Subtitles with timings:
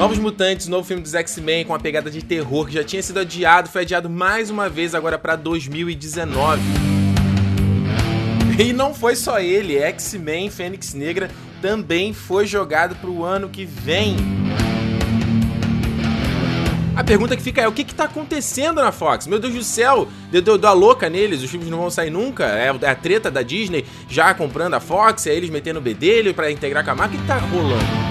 [0.00, 3.20] Novos Mutantes, novo filme dos X-Men com uma pegada de terror que já tinha sido
[3.20, 6.58] adiado, foi adiado mais uma vez agora para 2019.
[8.58, 11.30] E não foi só ele, X-Men Fênix Negra
[11.60, 14.16] também foi jogado para o ano que vem.
[16.96, 19.26] A pergunta que fica é: o que, que tá acontecendo na Fox?
[19.26, 22.08] Meu Deus do céu, deu, deu, deu a louca neles, os filmes não vão sair
[22.08, 22.46] nunca.
[22.46, 26.32] É, é a treta da Disney já comprando a Fox, é eles metendo o bedelho
[26.32, 27.14] para integrar com a marca.
[27.14, 28.09] O que, que tá rolando?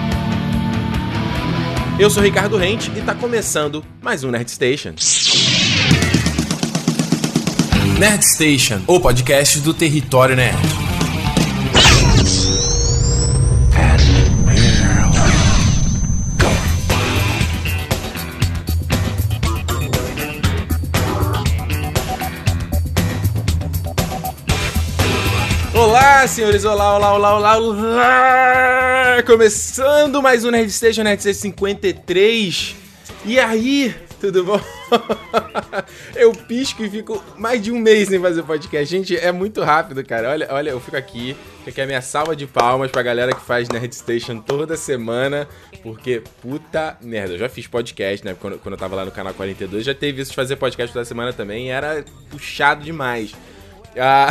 [2.00, 4.94] Eu sou Ricardo Rente e tá começando mais um Nerd Station.
[7.98, 10.89] Nerd Station, o podcast do território nerd.
[26.30, 29.22] Senhores, olá, olá, olá, olá, olá!
[29.26, 32.76] Começando mais um Nerd Station, Nerd Station 53.
[33.24, 34.60] E aí, tudo bom?
[36.14, 38.86] eu pisco e fico mais de um mês sem fazer podcast.
[38.86, 40.30] Gente, é muito rápido, cara.
[40.30, 41.36] Olha, olha, eu fico aqui.
[41.66, 45.48] É a minha salva de palmas pra galera que faz Nerd Station toda semana.
[45.82, 48.36] Porque, puta merda, eu já fiz podcast, né?
[48.38, 51.04] Quando, quando eu tava lá no canal 42, já teve isso de fazer podcast toda
[51.04, 51.72] semana também.
[51.72, 53.34] Era puxado demais.
[53.96, 54.30] Ah,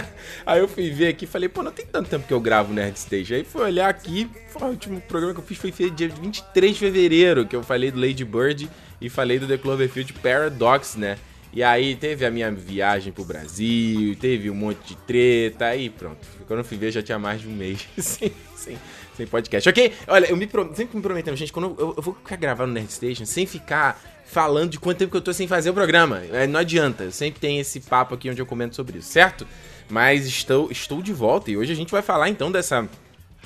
[0.44, 2.72] aí eu fui ver aqui e falei, pô, não tem tanto tempo que eu gravo
[2.72, 3.34] Nerd Stage.
[3.34, 7.46] Aí fui olhar aqui, o último programa que eu fiz foi dia 23 de fevereiro,
[7.46, 8.68] que eu falei do Lady Bird
[9.00, 11.16] e falei do The Cloverfield Paradox, né?
[11.52, 16.26] E aí teve a minha viagem pro Brasil, teve um monte de treta, aí pronto.
[16.46, 18.78] Quando eu fui ver já tinha mais de um mês sem, sem,
[19.18, 19.68] sem podcast.
[19.68, 19.92] Ok?
[20.06, 22.92] Olha, eu me sempre me prometendo, gente, quando eu, eu vou ficar gravando no Nerd
[22.92, 26.22] Station sem ficar falando de quanto tempo que eu tô sem fazer o programa.
[26.32, 29.46] É, não adianta, sempre tem esse papo aqui onde eu comento sobre isso, certo?
[29.88, 32.88] Mas estou, estou de volta e hoje a gente vai falar então dessa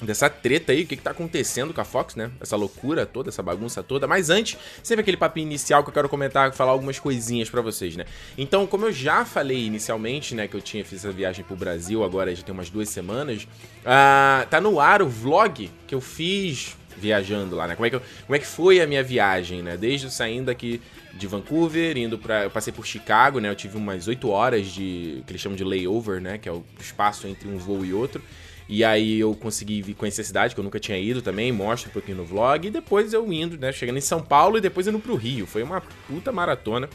[0.03, 2.31] dessa treta aí, o que, que tá acontecendo com a Fox, né?
[2.41, 4.07] Essa loucura toda, essa bagunça toda.
[4.07, 7.97] Mas antes, sempre aquele papinho inicial que eu quero comentar, falar algumas coisinhas para vocês,
[7.97, 8.05] né?
[8.37, 12.03] Então, como eu já falei inicialmente, né, que eu tinha feito essa viagem pro Brasil,
[12.05, 16.77] agora já tem umas duas semanas, uh, tá no ar o vlog que eu fiz
[16.97, 17.75] viajando lá, né?
[17.75, 19.77] Como é, que eu, como é que foi a minha viagem, né?
[19.77, 20.81] Desde saindo aqui
[21.15, 23.49] de Vancouver, indo para Eu passei por Chicago, né?
[23.49, 25.23] Eu tive umas 8 horas de.
[25.27, 26.39] que eles chamam de layover, né?
[26.39, 28.23] Que é o espaço entre um voo e outro.
[28.73, 31.93] E aí eu consegui conhecer a cidade, que eu nunca tinha ido também, mostro um
[31.93, 32.67] pouquinho no vlog.
[32.67, 33.71] E depois eu indo, né?
[33.71, 35.47] Chegando em São Paulo e depois indo pro Rio.
[35.47, 36.89] Foi uma puta maratona.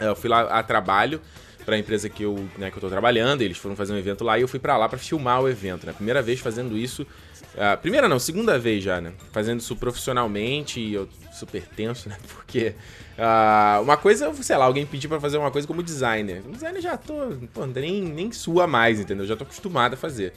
[0.00, 1.20] Eu fui lá a trabalho
[1.64, 4.24] para a empresa que eu, né, que eu tô trabalhando, eles foram fazer um evento
[4.24, 5.92] lá e eu fui para lá para filmar o evento, né?
[5.92, 7.06] Primeira vez fazendo isso
[7.54, 9.12] Uh, primeira não, segunda vez já, né?
[9.30, 12.16] Fazendo isso profissionalmente e eu super tenso, né?
[12.34, 12.74] Porque
[13.16, 16.42] uh, uma coisa, sei lá, alguém pedir para fazer uma coisa como designer.
[16.42, 17.14] Designer já tô,
[17.52, 19.24] pô, nem, nem sua mais, entendeu?
[19.24, 20.32] Já tô acostumado a fazer.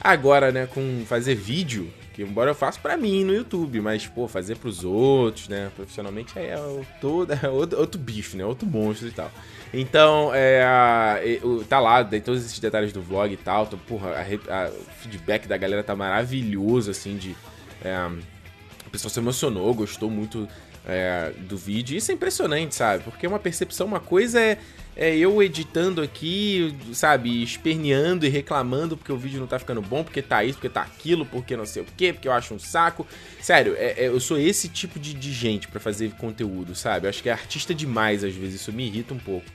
[0.00, 4.26] Agora, né, com fazer vídeo, que embora eu faça para mim no YouTube, mas, pô,
[4.26, 6.56] fazer pros outros, né, profissionalmente é,
[7.00, 8.44] todo, é outro, outro bicho, né?
[8.44, 9.30] Outro monstro e tal.
[9.72, 11.18] Então, é, a,
[11.68, 13.64] tá lá, tem todos esses detalhes do vlog e tal.
[13.64, 17.36] Então, porra, a, a, o feedback da galera tá maravilhoso, assim, de.
[17.84, 17.96] É,
[18.86, 20.48] o pessoal se emocionou, gostou muito
[20.86, 21.96] é, do vídeo.
[21.96, 23.02] Isso é impressionante, sabe?
[23.02, 24.58] Porque uma percepção, uma coisa é,
[24.96, 30.04] é eu editando aqui, sabe, esperneando e reclamando porque o vídeo não tá ficando bom,
[30.04, 32.58] porque tá isso, porque tá aquilo, porque não sei o quê, porque eu acho um
[32.58, 33.06] saco.
[33.40, 37.06] Sério, é, é, eu sou esse tipo de, de gente para fazer conteúdo, sabe?
[37.06, 39.46] Eu acho que é artista demais às vezes, isso me irrita um pouco.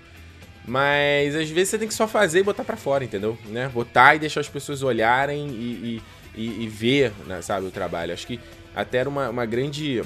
[0.68, 3.38] Mas às vezes você tem que só fazer e botar para fora, entendeu?
[3.46, 3.70] Né?
[3.70, 6.02] Botar e deixar as pessoas olharem e,
[6.36, 8.14] e, e, e ver, né, sabe, o trabalho.
[8.14, 8.40] Acho que
[8.76, 10.02] até era uma, uma grande.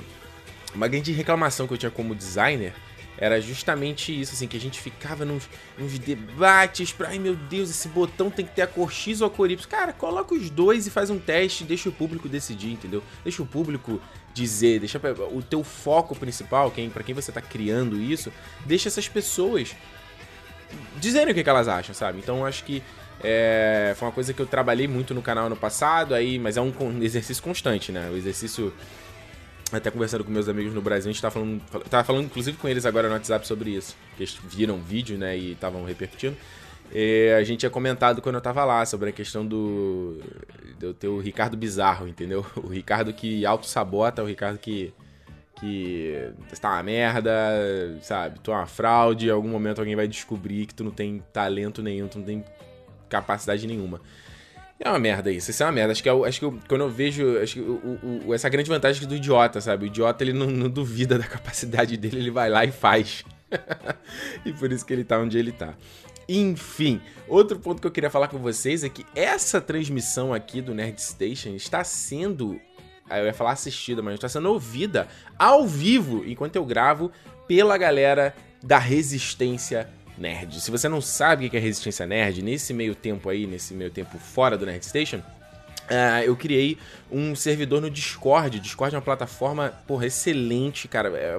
[0.74, 2.74] Uma grande reclamação que eu tinha como designer
[3.18, 5.48] era justamente isso, assim, que a gente ficava nos,
[5.78, 9.28] nos debates pra, ai meu Deus, esse botão tem que ter a cor X ou
[9.28, 9.68] a cor Y.
[9.68, 13.04] Cara, coloca os dois e faz um teste, deixa o público decidir, entendeu?
[13.24, 14.02] Deixa o público
[14.34, 15.00] dizer, deixa
[15.32, 18.34] o teu foco principal, quem, para quem você tá criando isso,
[18.66, 19.76] deixa essas pessoas
[20.98, 22.18] dizendo o que, que elas acham, sabe?
[22.18, 22.82] Então acho que
[23.24, 26.62] é, foi uma coisa que eu trabalhei muito no canal no passado, aí, mas é
[26.62, 28.10] um exercício constante, né?
[28.12, 28.74] O exercício.
[29.72, 32.68] Até conversando com meus amigos no Brasil, a gente tava falando, tava falando inclusive com
[32.68, 33.96] eles agora no WhatsApp sobre isso.
[34.16, 36.38] Que eles viram o vídeo, né, e estavam repercutindo.
[36.92, 40.20] E a gente tinha comentado quando eu tava lá sobre a questão do.
[40.80, 42.46] do ter o Ricardo bizarro, entendeu?
[42.56, 44.94] O Ricardo que auto-sabota, o Ricardo que
[45.56, 47.32] que está uma merda,
[48.02, 48.40] sabe?
[48.40, 51.82] Tu é uma fraude, em algum momento alguém vai descobrir que tu não tem talento
[51.82, 52.44] nenhum, tu não tem
[53.08, 54.02] capacidade nenhuma.
[54.86, 55.94] É uma merda isso, isso é uma merda.
[55.94, 58.70] Acho que, eu, acho que eu, quando eu vejo acho que o, o, essa grande
[58.70, 59.86] vantagem do idiota, sabe?
[59.86, 63.24] O idiota ele não, não duvida da capacidade dele, ele vai lá e faz.
[64.46, 65.74] e por isso que ele tá onde ele tá.
[66.28, 70.74] Enfim, outro ponto que eu queria falar com vocês é que essa transmissão aqui do
[70.74, 72.60] Nerd Station está sendo
[73.10, 75.08] eu ia falar assistida, mas está sendo ouvida
[75.38, 77.12] ao vivo enquanto eu gravo
[77.48, 80.60] pela galera da Resistência Nerd.
[80.62, 83.92] Se você não sabe o que é Resistência Nerd, nesse meio tempo aí, nesse meio
[83.92, 85.22] tempo fora do Nerd Station,
[85.84, 86.78] Uh, eu criei
[87.12, 88.58] um servidor no Discord.
[88.58, 91.10] Discord é uma plataforma, porra, excelente, cara.
[91.10, 91.38] É,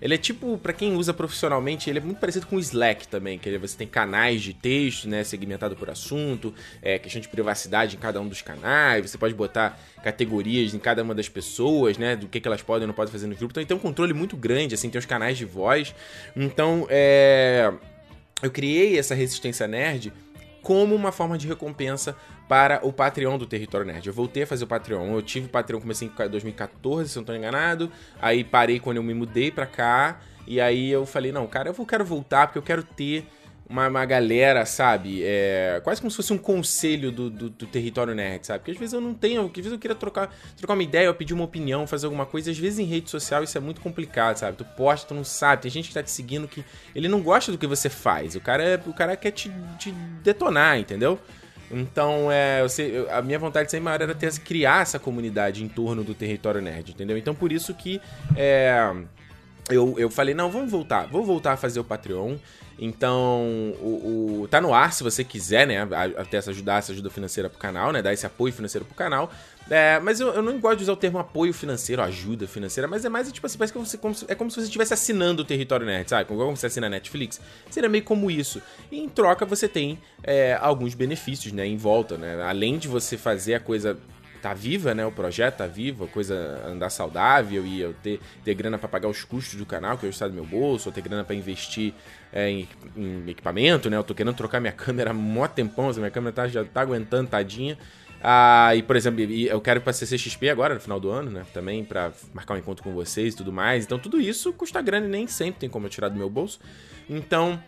[0.00, 3.38] ele é tipo, para quem usa profissionalmente, ele é muito parecido com o Slack também,
[3.38, 7.98] que você tem canais de texto, né, segmentado por assunto, é, questão de privacidade em
[7.98, 12.28] cada um dos canais, você pode botar categorias em cada uma das pessoas, né, do
[12.28, 13.52] que, que elas podem ou não podem fazer no grupo.
[13.52, 15.94] Então tem um controle muito grande, assim, tem os canais de voz.
[16.36, 17.72] Então, é...
[18.42, 20.12] Eu criei essa resistência nerd
[20.64, 22.16] como uma forma de recompensa
[22.48, 24.08] para o Patreon do Território Nerd.
[24.08, 25.14] Eu voltei a fazer o Patreon.
[25.14, 27.92] Eu tive o Patreon, comecei em 2014, se eu não estou enganado.
[28.20, 30.20] Aí parei quando eu me mudei para cá.
[30.46, 33.26] E aí eu falei, não, cara, eu quero voltar porque eu quero ter
[33.68, 35.22] uma, uma galera, sabe?
[35.24, 38.60] É, quase como se fosse um conselho do, do, do, território nerd, sabe?
[38.60, 41.14] Porque às vezes eu não tenho, às vezes eu queria trocar, trocar uma ideia, eu
[41.14, 42.50] pedir uma opinião, fazer alguma coisa.
[42.50, 44.56] Às vezes em rede social isso é muito complicado, sabe?
[44.56, 45.62] Tu posta, tu não sabe.
[45.62, 46.64] Tem gente que tá te seguindo que
[46.94, 48.34] ele não gosta do que você faz.
[48.34, 51.18] O cara, o cara quer te, te detonar, entendeu?
[51.70, 55.68] Então, é, eu sei, a minha vontade sempre maior era ter, criar essa comunidade em
[55.68, 57.16] torno do território nerd, entendeu?
[57.16, 58.00] Então, por isso que
[58.36, 58.94] é,
[59.70, 62.36] eu, eu falei, não, vamos voltar, vou voltar a fazer o Patreon.
[62.78, 65.82] Então, o, o, tá no ar se você quiser, né?
[66.16, 68.02] Até essa ajudar essa ajuda financeira pro canal, né?
[68.02, 69.30] Dar esse apoio financeiro pro canal.
[69.70, 73.04] É, mas eu, eu, não gosto de usar o termo apoio financeiro, ajuda financeira, mas
[73.04, 75.44] é mais tipo assim, parece que você, como, é como se você estivesse assinando o
[75.44, 76.28] Território Nerd, sabe?
[76.28, 77.40] Como você assina a Netflix.
[77.70, 78.60] Seria meio como isso.
[78.90, 81.66] E em troca você tem é, alguns benefícios, né?
[81.66, 82.42] Em volta, né?
[82.42, 83.96] Além de você fazer a coisa
[84.44, 85.06] tá viva, né?
[85.06, 89.08] O projeto tá vivo, a coisa andar saudável e eu ter, ter grana para pagar
[89.08, 91.94] os custos do canal, que hoje está do meu bolso, ou ter grana para investir
[92.30, 93.96] é, em, em, equipamento, né?
[93.96, 97.78] Eu tô querendo trocar minha câmera mó tempão, minha câmera tá, já tá aguentando, tadinha.
[98.22, 101.46] Ah, e, por exemplo, eu quero ir pra CCXP agora, no final do ano, né?
[101.54, 103.86] Também para marcar um encontro com vocês e tudo mais.
[103.86, 106.60] Então, tudo isso custa grana e nem sempre tem como eu tirar do meu bolso.
[107.08, 107.58] Então,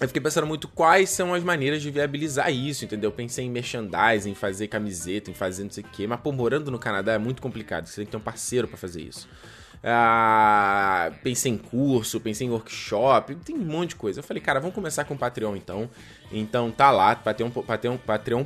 [0.00, 3.10] eu fiquei pensando muito quais são as maneiras de viabilizar isso, entendeu?
[3.10, 6.06] Pensei em merchandising, em fazer camiseta, em fazer não sei o quê.
[6.06, 7.86] Mas, pô, morando no Canadá é muito complicado.
[7.86, 9.28] Você tem que ter um parceiro para fazer isso.
[9.82, 14.20] Ah, pensei em curso, pensei em workshop, tem um monte de coisa.
[14.20, 15.88] Eu falei, cara, vamos começar com o Patreon então.
[16.30, 18.44] Então tá lá, patreon.com.br patreon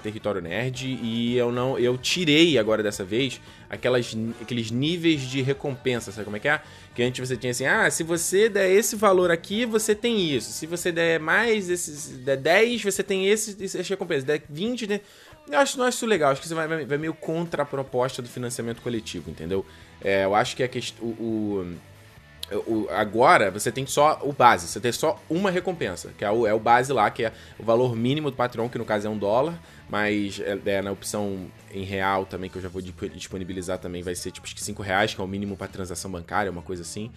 [0.00, 6.12] território nerd e eu não eu tirei agora dessa vez aquelas, aqueles níveis de recompensa,
[6.12, 6.60] sabe como é que é?
[6.94, 10.52] Que antes você tinha assim, ah, se você der esse valor aqui, você tem isso.
[10.52, 14.26] Se você der mais, esses, der 10, você tem esse, esse recompensa.
[14.26, 15.00] Der 20, né?
[15.50, 18.20] Eu acho, não acho isso legal, acho que você vai, vai meio contra a proposta
[18.20, 19.64] do financiamento coletivo, entendeu?
[20.02, 21.04] É, eu acho que a questão.
[21.06, 21.76] O,
[22.66, 26.46] o, agora você tem só o base, você tem só uma recompensa, que é o,
[26.46, 29.10] é o base lá, que é o valor mínimo do Patreon, que no caso é
[29.10, 33.78] um dólar, mas é, é na opção em real também, que eu já vou disponibilizar
[33.78, 36.50] também, vai ser tipo acho que 5 reais, que é o mínimo para transação bancária,
[36.50, 37.10] uma coisa assim.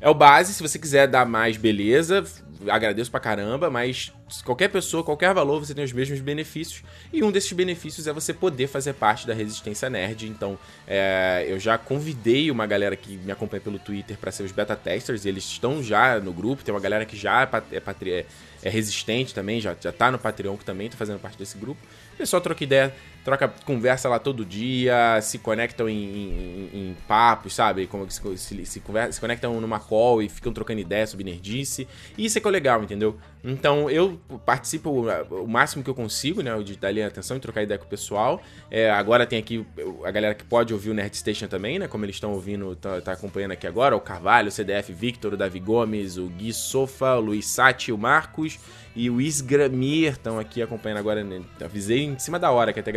[0.00, 2.24] É o base, se você quiser dar mais, beleza.
[2.68, 4.12] Agradeço pra caramba, mas
[4.44, 6.82] qualquer pessoa, qualquer valor, você tem os mesmos benefícios.
[7.12, 10.26] E um desses benefícios é você poder fazer parte da Resistência Nerd.
[10.26, 14.52] Então, é, eu já convidei uma galera que me acompanha pelo Twitter para ser os
[14.52, 15.26] beta testers.
[15.26, 16.64] Eles estão já no grupo.
[16.64, 18.24] Tem uma galera que já é, é,
[18.62, 21.80] é resistente também, já, já tá no Patreon, que também tá fazendo parte desse grupo.
[22.16, 22.94] Pessoal troca ideia,
[23.26, 27.88] troca conversa lá todo dia, se conectam em, em, em papos, sabe?
[27.88, 31.88] Como se, se, se, conversa, se conectam numa call e ficam trocando ideia sobre nerdice.
[32.16, 33.18] E isso é que é legal, entendeu?
[33.42, 36.56] Então eu participo o máximo que eu consigo, né?
[36.62, 38.40] De dar ali atenção e trocar ideia com o pessoal.
[38.70, 39.66] É, agora tem aqui
[40.04, 41.88] a galera que pode ouvir o Nerd Station também, né?
[41.88, 43.96] Como eles estão ouvindo, tá, tá, acompanhando aqui agora.
[43.96, 47.98] O Carvalho, o CDF Victor, o Davi Gomes, o Gui Sofa, o Luiz Sati, o
[47.98, 48.56] Marcos
[48.96, 51.22] e o Isgramir estão aqui acompanhando agora.
[51.22, 51.42] Né?
[51.62, 52.92] Avisei em cima da hora que ia ter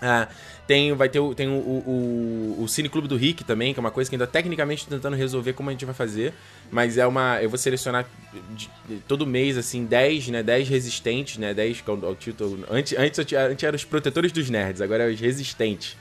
[0.00, 0.28] Ah,
[0.66, 3.90] tem, vai ter tem o, o, o, Cine Clube do Rick também, que é uma
[3.90, 6.34] coisa que ainda tecnicamente estou tentando resolver como a gente vai fazer.
[6.70, 7.40] Mas é uma.
[7.40, 8.04] Eu vou selecionar
[8.50, 10.42] de, de, todo mês, assim, 10, né?
[10.42, 11.54] 10 resistentes, né?
[11.54, 12.66] 10 que é o, título.
[12.70, 15.96] Antes, antes, antes eram os protetores dos nerds, agora é os resistentes.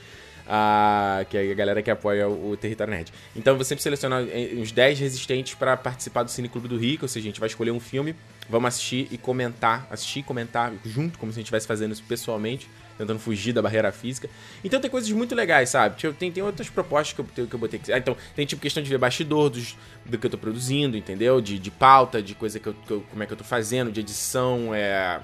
[0.47, 3.11] Ah, que é a galera que apoia o, o Território Nerd.
[3.35, 6.77] Então eu vou sempre selecionar eh, uns 10 resistentes para participar do Cine Clube do
[6.77, 8.15] Rick, ou seja, a gente vai escolher um filme,
[8.47, 12.03] vamos assistir e comentar, assistir e comentar junto, como se a gente estivesse fazendo isso
[12.03, 14.29] pessoalmente tentando fugir da barreira física.
[14.63, 15.97] Então tem coisas muito legais, sabe?
[15.97, 17.79] Tipo, tem, tem outras propostas que eu, que eu botei.
[17.91, 21.41] Ah, então, tem tipo questão de ver bastidor dos, do que eu tô produzindo, entendeu?
[21.41, 23.91] De, de pauta, de coisa que eu, que eu, como é que eu tô fazendo,
[23.91, 25.19] de edição, é.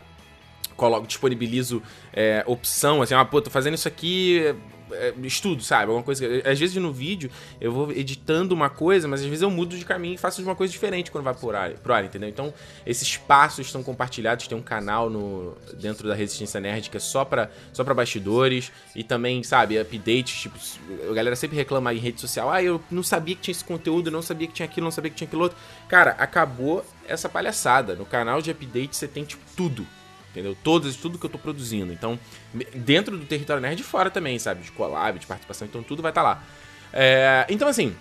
[0.76, 4.56] Coloco, disponibilizo é, opção, assim, ah, pô, tô fazendo isso aqui,
[4.94, 5.84] é, estudo, sabe?
[5.84, 6.28] Alguma coisa.
[6.28, 7.30] Que, às vezes no vídeo
[7.60, 10.56] eu vou editando uma coisa, mas às vezes eu mudo de caminho e faço uma
[10.56, 12.30] coisa diferente quando vai pro ar, pro ar entendeu?
[12.30, 12.54] Então,
[12.86, 14.48] esses passos estão compartilhados.
[14.48, 18.72] Tem um canal no, dentro da Resistência Nerd que é só pra, só pra bastidores.
[18.96, 20.42] E também, sabe, updates.
[20.42, 20.58] Tipo,
[21.10, 24.12] a galera sempre reclama em rede social: ah, eu não sabia que tinha esse conteúdo,
[24.12, 25.58] não sabia que tinha aquilo, não sabia que tinha aquilo outro.
[25.88, 27.96] Cara, acabou essa palhaçada.
[27.96, 29.86] No canal de update você tem, tipo, tudo
[30.32, 30.58] entendeu?
[30.64, 31.94] Todas, tudo que eu tô produzindo.
[31.94, 32.20] Então,
[32.74, 34.64] dentro do território nerd e fora também, sabe?
[34.64, 36.44] De collab, de participação, então tudo vai estar tá lá.
[36.92, 37.96] É, então, assim,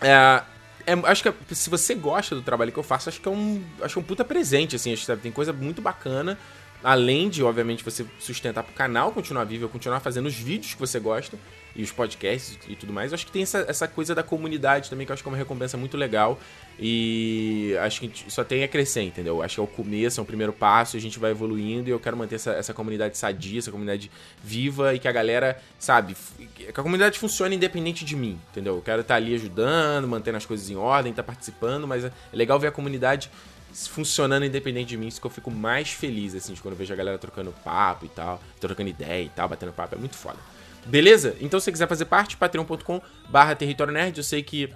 [0.00, 0.42] é,
[0.86, 3.62] é, acho que se você gosta do trabalho que eu faço, acho que é um,
[3.82, 6.38] acho é um puta presente, assim, acho que tem coisa muito bacana.
[6.82, 11.00] Além de, obviamente, você sustentar pro canal continuar vivo, continuar fazendo os vídeos que você
[11.00, 11.36] gosta
[11.74, 13.12] e os podcasts e tudo mais.
[13.12, 15.32] Eu acho que tem essa, essa coisa da comunidade também, que eu acho que é
[15.32, 16.38] uma recompensa muito legal.
[16.78, 19.42] E acho que só tem a crescer, entendeu?
[19.42, 21.98] Acho que é o começo, é o primeiro passo, a gente vai evoluindo e eu
[21.98, 24.10] quero manter essa, essa comunidade sadia, essa comunidade
[24.42, 26.16] viva e que a galera, sabe,
[26.54, 28.76] que a comunidade funcione independente de mim, entendeu?
[28.76, 32.60] Eu quero estar ali ajudando, mantendo as coisas em ordem, estar participando, mas é legal
[32.60, 33.28] ver a comunidade
[33.72, 36.92] funcionando independente de mim, isso que eu fico mais feliz, assim, de quando eu vejo
[36.92, 40.38] a galera trocando papo e tal, trocando ideia e tal, batendo papo, é muito foda.
[40.86, 41.36] Beleza?
[41.40, 44.72] Então se você quiser fazer parte, patreon.com barra território nerd, eu sei que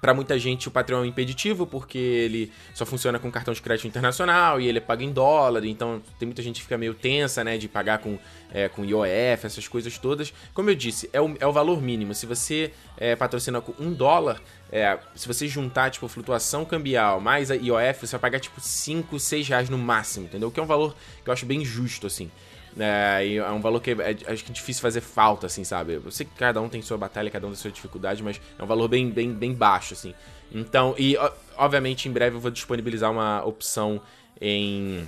[0.00, 3.88] para muita gente o Patreon é impeditivo, porque ele só funciona com cartão de crédito
[3.88, 7.42] internacional e ele é pago em dólar, então tem muita gente que fica meio tensa,
[7.42, 8.18] né, de pagar com,
[8.52, 10.32] é, com IOF, essas coisas todas.
[10.54, 12.14] Como eu disse, é o, é o valor mínimo.
[12.14, 14.40] Se você é, patrocina com um dólar,
[14.70, 19.18] é, se você juntar, tipo, flutuação cambial mais a IOF, você vai pagar, tipo, 5,
[19.18, 20.50] 6 reais no máximo, entendeu?
[20.50, 22.30] Que é um valor que eu acho bem justo, assim.
[22.78, 25.94] É, é um valor que é, é, acho que é difícil fazer falta, assim, sabe?
[25.94, 28.62] Eu sei que cada um tem sua batalha, cada um tem sua dificuldade, mas é
[28.62, 30.14] um valor bem, bem, bem baixo, assim.
[30.52, 31.16] Então, e
[31.56, 34.00] obviamente em breve eu vou disponibilizar uma opção
[34.40, 35.06] em,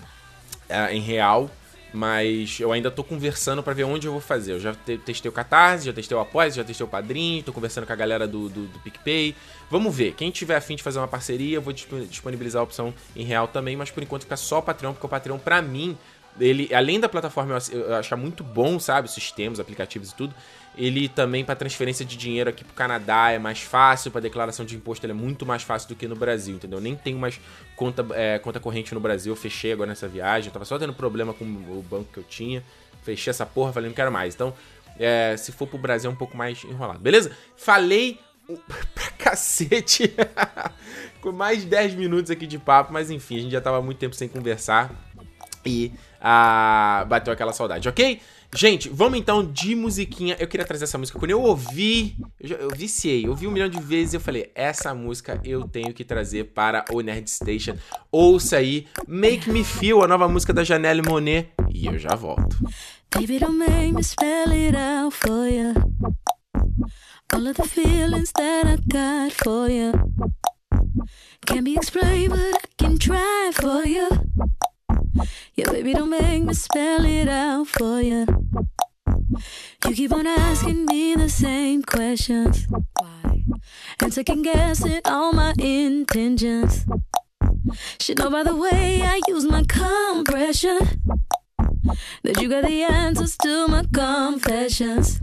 [0.69, 1.51] é, em real,
[1.93, 4.53] mas eu ainda tô conversando para ver onde eu vou fazer.
[4.53, 7.53] Eu já te testei o Catarse, já testei o Apoia, já testei o Padrinho, tô
[7.53, 9.35] conversando com a galera do, do, do PicPay.
[9.71, 10.15] Vamos ver.
[10.15, 13.77] Quem tiver afim de fazer uma parceria, eu vou disponibilizar a opção em real também,
[13.77, 15.99] mas por enquanto fica só o Patreon, porque o Patreon, pra mim,
[16.41, 19.11] ele, além da plataforma eu achar muito bom, sabe?
[19.11, 20.35] Sistemas, aplicativos e tudo.
[20.77, 24.11] Ele também, para transferência de dinheiro aqui pro Canadá, é mais fácil.
[24.11, 26.79] para declaração de imposto, ele é muito mais fácil do que no Brasil, entendeu?
[26.79, 27.41] Eu nem tenho mais
[27.77, 29.33] conta, é, conta corrente no Brasil.
[29.33, 30.49] Eu fechei agora nessa viagem.
[30.49, 32.63] Eu tava só tendo problema com o banco que eu tinha.
[33.03, 34.35] Fechei essa porra, falei, não quero mais.
[34.35, 34.55] Então,
[34.99, 37.33] é, se for pro Brasil, é um pouco mais enrolado, beleza?
[37.57, 38.19] Falei
[38.95, 40.15] pra cacete.
[41.21, 43.99] com mais de 10 minutos aqui de papo, mas enfim, a gente já tava muito
[43.99, 44.91] tempo sem conversar.
[45.65, 48.21] E ah, bateu aquela saudade, ok?
[48.53, 50.37] Gente, vamos então de musiquinha.
[50.41, 51.19] Eu queria trazer essa música.
[51.19, 54.21] Quando eu ouvi, eu, já, eu viciei, eu ouvi um milhão de vezes e eu
[54.21, 57.77] falei: essa música eu tenho que trazer para o Nerd Station.
[58.11, 61.49] Ouça aí, Make Me Feel, a nova música da Janelle Monet.
[61.73, 62.57] E eu já volto.
[63.15, 65.73] Baby, don't make me spell it out for you.
[67.33, 69.93] All of the feelings that I got for you.
[71.47, 74.09] Can't be explained, but I can try for you.
[75.55, 78.27] Yeah, baby, don't make me spell it out for you.
[79.87, 82.67] You keep on asking me the same questions.
[82.69, 83.45] Why?
[84.01, 86.85] And second guessing all my intentions.
[87.99, 90.79] Should know by the way I use my compression
[92.23, 95.21] that you got the answers to my confessions.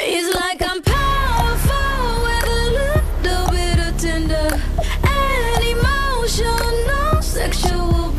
[0.00, 4.60] It's like I'm powerful with a little bit of tender
[5.02, 8.09] and emotional sexual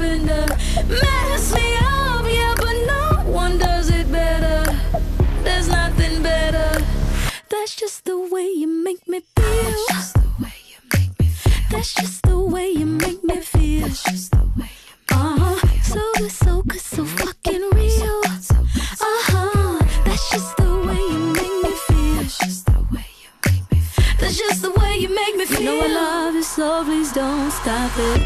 [7.72, 9.46] That's just the way you make me feel.
[9.46, 11.64] That's just the way you make me feel.
[11.72, 13.88] That's just the way you make me feel.
[13.88, 15.94] That's just the way you make me feel.
[15.94, 18.22] So good, so good, so fucking real.
[18.26, 19.80] Uh huh.
[20.04, 22.16] That's just the way you make me feel.
[22.16, 24.16] That's just the way you make me feel.
[24.20, 25.62] That's just the way you make me feel.
[25.62, 28.20] You know I love you, so please don't stop it.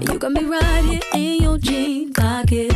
[0.00, 2.72] You got me right here in your jean pocket.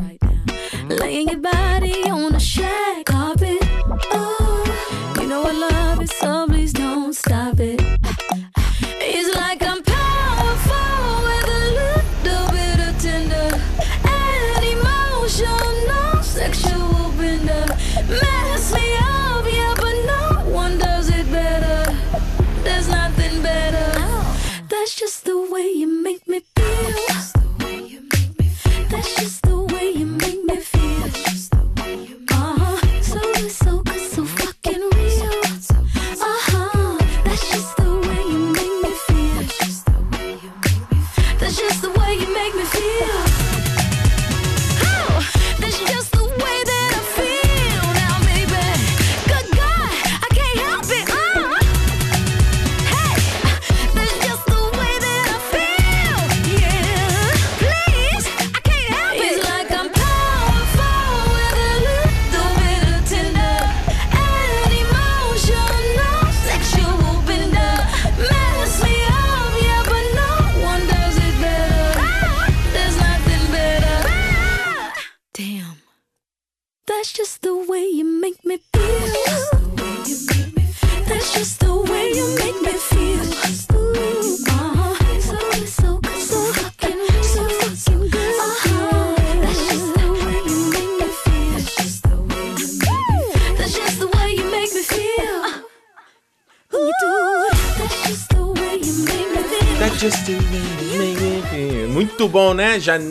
[0.00, 0.96] Right now.
[0.96, 3.58] Laying your body on the shag carpet.
[4.14, 4.41] Oh,
[5.32, 7.80] know I love it, so please don't stop it.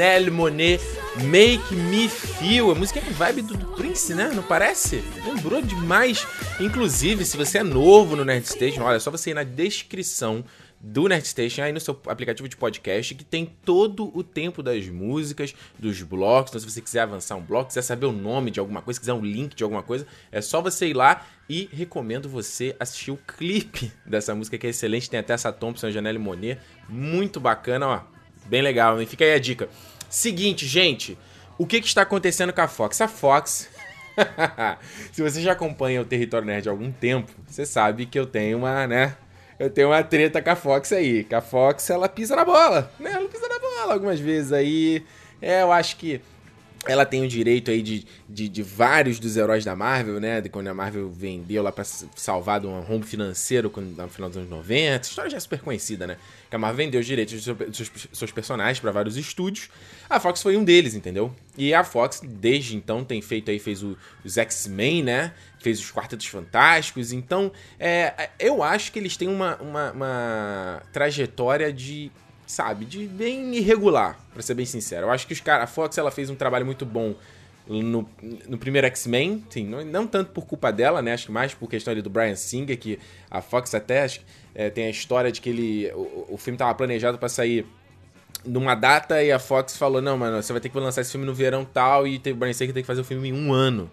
[0.02, 0.82] Janelle Monet
[1.26, 2.72] Make Me Feel.
[2.72, 4.32] A música é vibe do, do, Prince, né?
[4.34, 5.04] Não parece?
[5.24, 6.26] Lembrou demais.
[6.60, 10.44] Inclusive, se você é novo no Nerd Station, olha, é só você ir na descrição
[10.80, 14.88] do Nerd Station aí no seu aplicativo de podcast que tem todo o tempo das
[14.88, 16.50] músicas, dos blocos.
[16.50, 19.14] Então, se você quiser avançar um bloco, quiser saber o nome de alguma coisa, quiser
[19.14, 23.18] um link de alguma coisa, é só você ir lá e recomendo você assistir o
[23.18, 25.12] clipe dessa música que é excelente.
[25.12, 28.22] Tem até essa Thompson, Janelle Monet, muito bacana, ó.
[28.48, 29.06] Bem legal, hein?
[29.06, 29.70] Fica aí a dica.
[30.12, 31.18] Seguinte, gente,
[31.58, 33.00] o que, que está acontecendo com a Fox?
[33.00, 33.70] A Fox.
[35.14, 38.58] Se você já acompanha o Território Nerd há algum tempo, você sabe que eu tenho
[38.58, 39.16] uma, né?
[39.58, 41.24] Eu tenho uma treta com a Fox aí.
[41.24, 43.10] Que a Fox, ela pisa na bola, né?
[43.14, 45.02] Ela pisa na bola algumas vezes aí.
[45.42, 46.20] É, eu acho que
[46.88, 50.42] ela tem o direito aí de, de, de, vários dos heróis da Marvel, né?
[50.42, 54.38] De quando a Marvel vendeu lá pra salvar de um rombo financeiro no final dos
[54.38, 54.96] anos 90.
[54.96, 56.18] Essa história já é super conhecida, né?
[56.50, 59.70] Que a Marvel vendeu os direitos dos seus, seus personagens para vários estúdios.
[60.10, 61.32] A Fox foi um deles, entendeu?
[61.56, 63.96] E a Fox, desde então, tem feito aí, fez o,
[64.26, 65.34] os X-Men, né?
[65.60, 67.14] Fez os Quartetos Fantásticos.
[67.14, 72.12] Então, é, eu acho que eles têm uma, uma, uma trajetória de
[72.52, 75.08] sabe, de bem irregular, para ser bem sincero.
[75.08, 77.16] Eu acho que os cara, a Fox ela fez um trabalho muito bom
[77.66, 78.08] no,
[78.50, 81.14] no primeiro X-Men, sim, não, não, tanto por culpa dela, né?
[81.14, 84.22] Acho que mais por questão ali do Brian Singer, que a Fox até acho,
[84.54, 87.66] é, tem a história de que ele o, o filme estava planejado para sair
[88.46, 91.26] numa data e a Fox falou: "Não, mano, você vai ter que lançar esse filme
[91.26, 93.90] no verão tal e o Brian Singer tem que fazer o filme em um ano"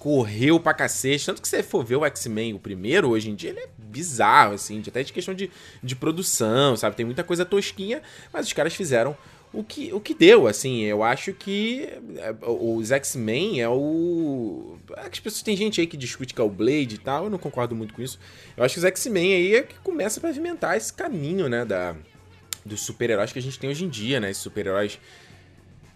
[0.00, 1.26] correu pra cacete.
[1.26, 4.54] Tanto que você for ver o X-Men, o primeiro, hoje em dia, ele é bizarro,
[4.54, 5.50] assim, até de questão de,
[5.82, 6.96] de produção, sabe?
[6.96, 9.16] Tem muita coisa tosquinha, mas os caras fizeram
[9.52, 10.82] o que, o que deu, assim.
[10.82, 14.78] Eu acho que é, os X-Men é o.
[14.96, 17.38] As pessoas tem gente aí que discute que é o Blade e tal, eu não
[17.38, 18.18] concordo muito com isso.
[18.56, 21.96] Eu acho que os X-Men aí é que começa a pavimentar esse caminho, né, da,
[22.64, 24.30] dos super-heróis que a gente tem hoje em dia, né?
[24.30, 24.98] Esses super-heróis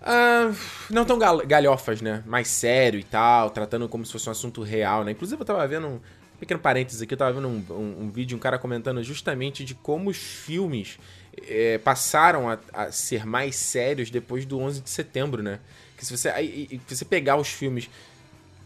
[0.04, 0.54] Uh,
[0.90, 2.22] não tão gal galhofas, né?
[2.26, 5.12] Mais sério e tal, tratando como se fosse um assunto real, né?
[5.12, 6.00] Inclusive eu tava vendo um
[6.44, 9.74] pequeno parênteses aqui, eu tava vendo um, um, um vídeo, um cara comentando justamente de
[9.74, 10.98] como os filmes
[11.48, 15.58] é, passaram a, a, ser mais sérios depois do 11 de setembro, né?
[15.96, 17.88] Que se você, aí, você pegar os filmes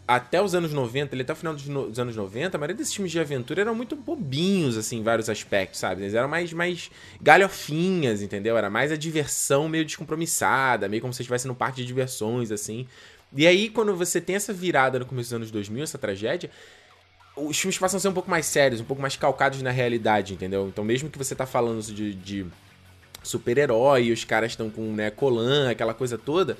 [0.07, 2.75] até os anos 90, ele até o final dos, no, dos, anos 90, a maioria
[2.75, 6.01] desses filmes de aventura eram muito bobinhos, assim, em vários aspectos, sabe?
[6.01, 6.89] Eles eram mais, mais
[7.21, 8.57] galhofinhas, entendeu?
[8.57, 12.87] Era mais a diversão meio descompromissada, meio como se estivesse no parque de diversões, assim.
[13.35, 16.49] E aí, quando você tem essa virada no começo dos anos 2000, essa tragédia,
[17.45, 20.33] os filmes passam a ser um pouco mais sérios, um pouco mais calcados na realidade,
[20.33, 20.67] entendeu?
[20.67, 22.45] Então, mesmo que você tá falando de, de
[23.23, 26.57] super-herói os caras estão com, né, colan, aquela coisa toda,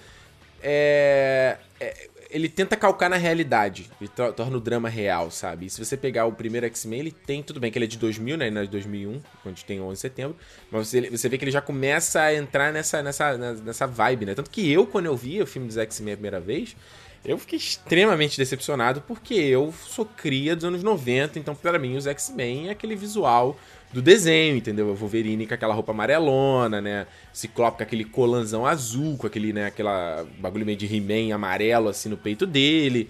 [0.62, 3.90] é, é ele tenta calcar na realidade.
[4.00, 5.66] Ele torna o drama real, sabe?
[5.66, 7.42] E se você pegar o primeiro X-Men, ele tem.
[7.42, 8.52] Tudo bem que ele é de 2000, né?
[8.52, 10.38] Não é de 2001, quando tem 11 de setembro.
[10.72, 14.36] Mas você, você vê que ele já começa a entrar nessa, nessa, nessa vibe, né?
[14.36, 16.76] Tanto que eu, quando eu vi o filme dos X-Men a primeira vez,
[17.24, 21.38] eu fiquei extremamente decepcionado porque eu sou cria dos anos 90.
[21.38, 23.58] Então, para mim, os X-Men é aquele visual
[23.92, 24.94] do desenho, entendeu?
[24.96, 27.08] Wolverine com aquela roupa amarelona, né?
[27.34, 32.08] Ciclope com aquele colanzão azul, com aquele, né, aquela bagulho meio de He-Man amarelo assim
[32.08, 33.10] no peito dele.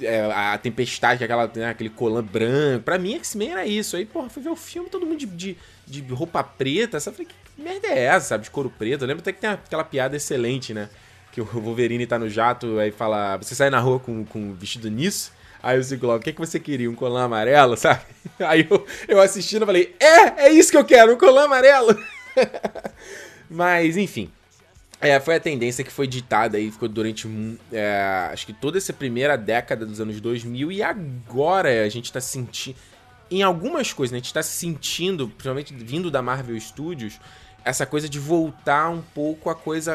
[0.00, 2.84] É, a Tempestade, aquela, né, aquele colan branco.
[2.84, 3.96] Pra mim, X-Men era isso.
[3.96, 7.00] Aí, porra, fui ver o filme, todo mundo de, de, de roupa preta.
[7.00, 7.16] Sabe?
[7.16, 8.44] Falei, que merda é essa, sabe?
[8.44, 9.02] De couro preto.
[9.02, 10.90] Eu lembro até que tem aquela piada excelente, né?
[11.36, 14.88] Que o Wolverine tá no jato, aí fala: Você sai na rua com, com vestido
[14.88, 15.30] nisso?
[15.62, 16.90] Aí o Ciclope, o que, que você queria?
[16.90, 18.00] Um colã amarelo, sabe?
[18.38, 21.94] Aí eu, eu assistindo falei, é, é isso que eu quero, um colã amarelo.
[23.50, 24.30] Mas, enfim.
[24.98, 27.28] É, foi a tendência que foi ditada aí, ficou durante,
[27.70, 32.18] é, acho que toda essa primeira década dos anos 2000 e agora a gente tá
[32.18, 32.78] sentindo,
[33.30, 37.20] em algumas coisas, né, a gente tá sentindo, principalmente vindo da Marvel Studios,
[37.66, 39.92] essa coisa de voltar um pouco a coisa.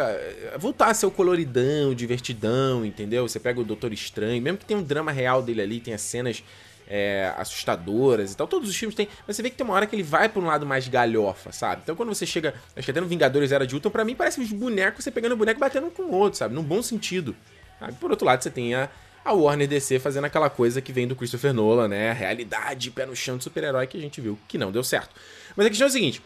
[0.59, 3.25] Voltar a ser o coloridão, divertidão, entendeu?
[3.25, 6.01] Você pega o Doutor Estranho, mesmo que tenha um drama real dele ali, tem as
[6.01, 6.43] cenas
[6.85, 8.45] é, assustadoras e tal.
[8.45, 9.07] Todos os filmes têm.
[9.25, 11.53] Mas você vê que tem uma hora que ele vai pra um lado mais galhofa,
[11.53, 11.83] sabe?
[11.85, 12.53] Então quando você chega.
[12.75, 15.31] Acho que até no Vingadores Era de Ultron, pra mim parece uns bonecos, você pegando
[15.31, 16.53] o boneco e batendo um com o outro, sabe?
[16.53, 17.33] Num bom sentido.
[17.79, 17.93] Sabe?
[17.93, 18.89] Por outro lado, você tem a.
[19.23, 22.11] A Warner DC fazendo aquela coisa que vem do Christopher Nolan, né?
[22.11, 25.11] Realidade, pé no chão de super-herói que a gente viu que não deu certo.
[25.55, 26.23] Mas a questão é o seguinte: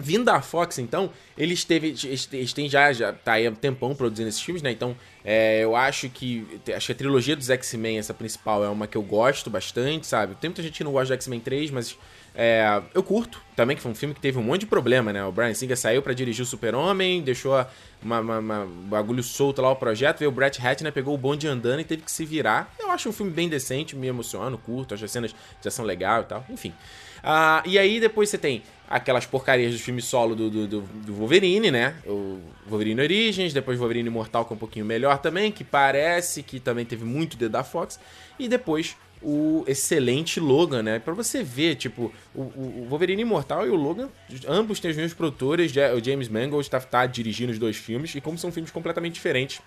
[0.00, 1.94] Vindo da Fox, então, eles, teve,
[2.32, 4.70] eles têm já, já tá aí há um tempão produzindo esses filmes, né?
[4.70, 6.46] Então, é, eu acho que.
[6.74, 10.36] Acho que a trilogia dos X-Men, essa principal, é uma que eu gosto bastante, sabe?
[10.36, 11.98] Tem muita gente que não gosta do X-Men 3, mas
[12.40, 15.24] é, eu curto também, que foi um filme que teve um monte de problema, né?
[15.24, 17.66] O Brian Singer saiu para dirigir o Super-Homem, deixou
[18.00, 21.80] uma, uma, bagulho solto lá o projeto, veio o Brett Ratner, pegou o bonde andando
[21.80, 22.72] e teve que se virar.
[22.78, 26.22] Eu acho um filme bem decente, me emociono, curto, acho as cenas já são legal
[26.22, 26.72] e tal, enfim.
[27.18, 31.70] Uh, e aí depois você tem aquelas porcarias do filme solo do, do, do, Wolverine,
[31.70, 31.94] né?
[32.06, 36.58] O Wolverine Origins, depois Wolverine Imortal, que é um pouquinho melhor também, que parece que
[36.58, 38.00] também teve muito dedo da Fox.
[38.38, 40.98] E depois o excelente Logan, né?
[40.98, 44.08] Pra você ver, tipo, o, o Wolverine Imortal e o Logan,
[44.46, 48.20] ambos têm os mesmos produtores, o James Mangold está, tá dirigindo os dois filmes, e
[48.20, 49.60] como são filmes completamente diferentes,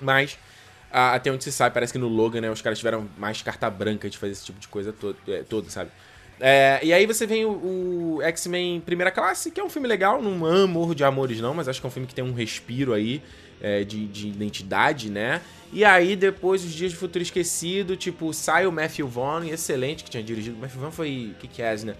[0.00, 0.38] mas
[0.92, 4.08] até onde se sabe, parece que no Logan, né, os caras tiveram mais carta branca
[4.08, 5.90] de fazer esse tipo de coisa todo, é, todo sabe?
[6.40, 10.20] É, e aí você vem o, o X-Men Primeira Classe, que é um filme legal,
[10.20, 12.92] não amo de amores não, mas acho que é um filme que tem um respiro
[12.92, 13.22] aí
[13.60, 15.40] é, de, de, identidade, né?
[15.72, 20.10] E aí depois os Dias do Futuro Esquecido, tipo, sai o Matthew Vaughn, excelente, que
[20.10, 20.56] tinha dirigido.
[20.56, 21.94] O Matthew Vaughn foi que é, né?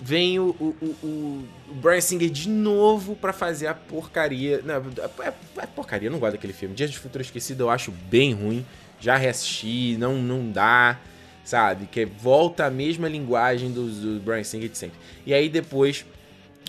[0.00, 4.60] Vem o, o, o, o Brian Singer de novo para fazer a porcaria.
[4.64, 6.74] Não, é, é, porcaria, eu não gosto daquele filme.
[6.74, 8.66] Dias do Futuro Esquecido eu acho bem ruim.
[9.00, 10.98] Já reassisti, não, não dá
[11.44, 11.86] sabe?
[11.86, 14.98] Que volta a mesma linguagem do, do Brian Singer de sempre.
[15.26, 16.04] E aí depois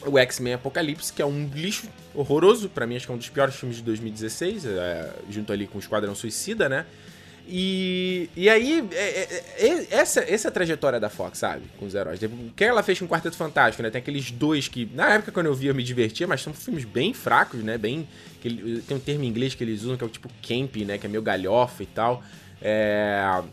[0.06, 3.30] o X-Men Apocalipse, que é um lixo horroroso, para mim acho que é um dos
[3.30, 6.86] piores filmes de 2016, é, junto ali com o Esquadrão Suicida, né?
[7.48, 11.64] E, e aí, é, é, é, essa, essa é a trajetória da Fox, sabe?
[11.78, 12.20] Com os heróis.
[12.24, 13.92] O que ela fez com o Quarteto Fantástico, né?
[13.92, 16.86] Tem aqueles dois que, na época, quando eu via, eu me divertia, mas são filmes
[16.86, 17.78] bem fracos, né?
[17.78, 18.08] Bem.
[18.42, 20.98] Que, tem um termo em inglês que eles usam que é o tipo camp, né?
[20.98, 22.24] Que é meio galhofa e tal.
[22.60, 23.44] É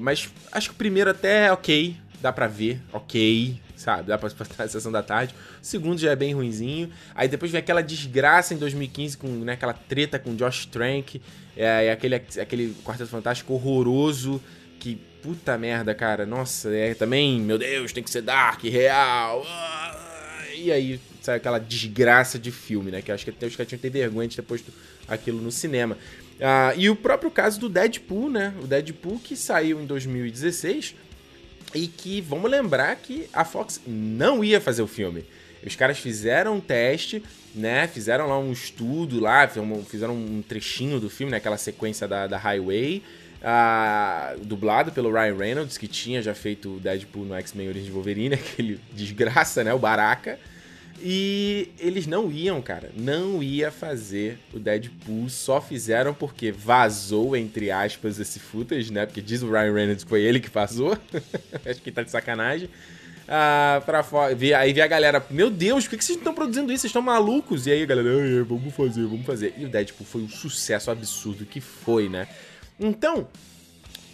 [0.00, 4.08] mas acho que o primeiro até é ok, dá pra ver, ok, sabe?
[4.08, 5.34] Dá pra passar a sessão da tarde.
[5.62, 6.90] O segundo já é bem ruinzinho.
[7.14, 11.20] Aí depois vem aquela desgraça em 2015 com né, aquela treta com Josh Trank,
[11.56, 14.40] é, aquele, aquele Quarteto Fantástico horroroso
[14.84, 16.26] que puta merda, cara.
[16.26, 19.42] Nossa, é também, meu Deus, tem que ser dark, real.
[20.54, 23.00] E aí sai aquela desgraça de filme, né?
[23.00, 24.70] Que acho que até os caras tinham que ter vergonha de ter posto
[25.08, 25.96] aquilo no cinema.
[26.40, 28.54] Ah, e o próprio caso do Deadpool, né?
[28.62, 30.94] O Deadpool que saiu em 2016
[31.74, 35.24] e que, vamos lembrar que a Fox não ia fazer o filme.
[35.66, 37.22] Os caras fizeram um teste,
[37.54, 37.88] né?
[37.88, 41.38] Fizeram lá um estudo lá, fizeram um trechinho do filme, né?
[41.38, 43.02] Aquela sequência da, da Highway,
[43.40, 48.34] uh, dublado pelo Ryan Reynolds, que tinha já feito o Deadpool no X-Men Origins Wolverine,
[48.36, 49.72] aquele desgraça, né?
[49.72, 50.38] O Baraka.
[51.06, 57.70] E eles não iam, cara, não ia fazer o Deadpool, só fizeram porque vazou, entre
[57.70, 59.04] aspas, esse footage, né?
[59.04, 60.96] Porque diz o Ryan Reynolds que foi ele que vazou.
[61.68, 62.70] Acho que tá de sacanagem.
[63.28, 64.34] Ah, pra fora.
[64.58, 66.80] Aí vi a galera, meu Deus, por que, vocês estão produzindo isso?
[66.80, 67.66] Vocês estão malucos?
[67.66, 69.52] E aí galera, vamos fazer, vamos fazer.
[69.58, 72.26] E o Deadpool foi um sucesso absurdo que foi, né?
[72.80, 73.28] Então,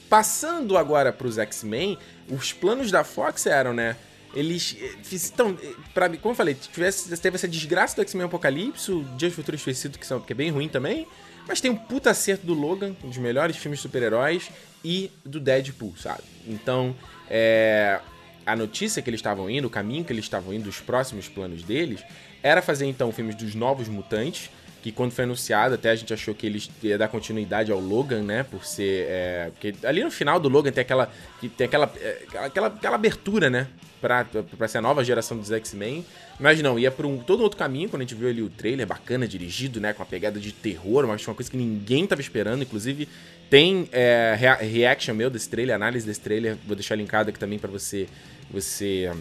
[0.09, 1.97] passando agora pros X-Men,
[2.29, 3.95] os planos da Fox eram, né?
[4.35, 4.77] Eles.
[4.81, 9.03] Eh, então, eh, pra, como eu falei, tivesse, teve essa desgraça do X-Men Apocalipse, o
[9.17, 11.07] Dias Futuro Esquecido, que, são, que é bem ruim também.
[11.49, 14.51] Mas tem um puta acerto do Logan, um dos melhores filmes de super-heróis,
[14.85, 16.23] e do Deadpool, sabe?
[16.47, 16.95] Então,
[17.29, 18.01] é,
[18.47, 21.63] a notícia que eles estavam indo, o caminho que eles estavam indo, os próximos planos
[21.63, 22.03] deles,
[22.43, 24.51] era fazer então filmes dos novos mutantes,
[24.83, 28.23] que quando foi anunciado, até a gente achou que eles ia dar continuidade ao Logan,
[28.23, 28.43] né?
[28.43, 29.07] Por ser.
[29.09, 31.13] É, porque ali no final do Logan tem aquela.
[31.57, 33.69] Tem aquela, é, aquela, aquela abertura, né?
[34.01, 36.05] Pra, pra ser a nova geração dos X-Men.
[36.39, 38.87] Mas não, ia por um todo outro caminho quando a gente viu ali o trailer
[38.87, 39.93] bacana, dirigido, né?
[39.93, 42.63] Com uma pegada de terror, mas uma coisa que ninguém tava esperando.
[42.63, 43.07] Inclusive,
[43.51, 46.57] tem é, reaction meu desse trailer, análise desse trailer.
[46.67, 48.09] Vou deixar linkado aqui também para você,
[48.51, 49.13] você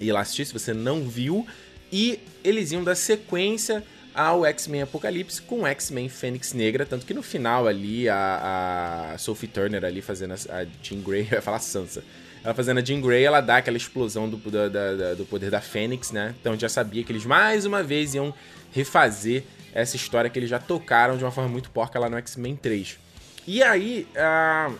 [0.00, 1.46] ir lá assistir se você não viu.
[1.92, 7.22] E eles iam dar sequência ao X-Men Apocalipse com X-Men Fênix Negra, tanto que no
[7.22, 12.02] final ali a, a Sophie Turner ali fazendo a, a Jean Grey, ia falar Sansa,
[12.42, 15.60] ela fazendo a Jean Grey, ela dá aquela explosão do, do, do, do poder da
[15.60, 16.34] Fênix, né?
[16.40, 18.34] Então já sabia que eles mais uma vez iam
[18.72, 22.56] refazer essa história que eles já tocaram de uma forma muito porca lá no X-Men
[22.56, 22.98] 3.
[23.46, 24.70] E aí, a,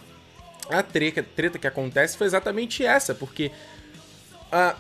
[0.71, 3.51] a treta, treta que acontece foi exatamente essa, porque...
[4.51, 4.77] A,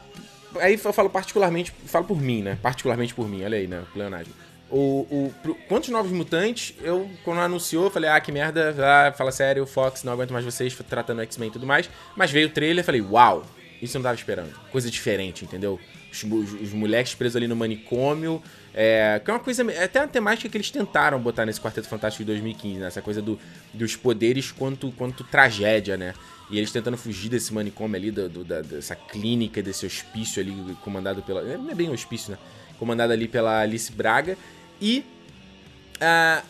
[0.59, 2.59] aí eu falo particularmente, falo por mim, né?
[2.63, 3.83] Particularmente por mim, olha aí, né?
[3.93, 4.33] Pleonagem.
[4.71, 9.67] O, o, quantos novos mutantes, eu, quando anunciou, falei, ah, que merda, ah, fala sério,
[9.67, 11.91] Fox, não aguento mais vocês tratando X-Men e tudo mais.
[12.15, 13.45] Mas veio o trailer, falei, uau,
[13.83, 14.53] Isso eu não tava esperando.
[14.71, 15.81] Coisa diferente, entendeu?
[16.11, 18.43] Os, os, moleques presos ali no manicômio.
[18.75, 19.63] É, que é uma coisa.
[19.83, 22.87] Até uma temática que eles tentaram botar nesse Quarteto Fantástico de 2015, né?
[22.87, 23.39] Essa coisa do,
[23.73, 26.15] dos poderes quanto, quanto tragédia, né?
[26.51, 30.77] E eles tentando fugir desse manicômio ali, do, do, da, dessa clínica, desse hospício ali,
[30.83, 31.43] comandado pela.
[31.43, 32.39] Não é bem hospício, né?
[32.79, 34.37] Comandado ali pela Alice Braga.
[34.81, 35.05] E.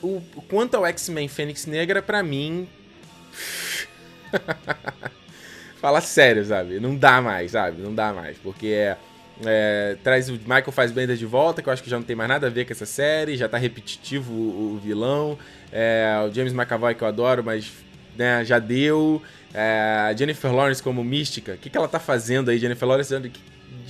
[0.03, 2.68] Uh, o, quanto ao X-Men Fênix Negra, para mim.
[5.81, 6.79] Fala sério, sabe?
[6.79, 7.81] Não dá mais, sabe?
[7.81, 8.37] Não dá mais.
[8.38, 8.99] Porque é,
[9.44, 12.29] é, traz o Michael Fassbender de volta, que eu acho que já não tem mais
[12.29, 13.37] nada a ver com essa série.
[13.37, 15.38] Já tá repetitivo o, o vilão.
[15.72, 17.70] É, o James McAvoy, que eu adoro, mas
[18.16, 19.22] né, já deu.
[19.55, 21.53] É, Jennifer Lawrence como mística.
[21.55, 23.14] O que, que ela tá fazendo aí, Jennifer Lawrence?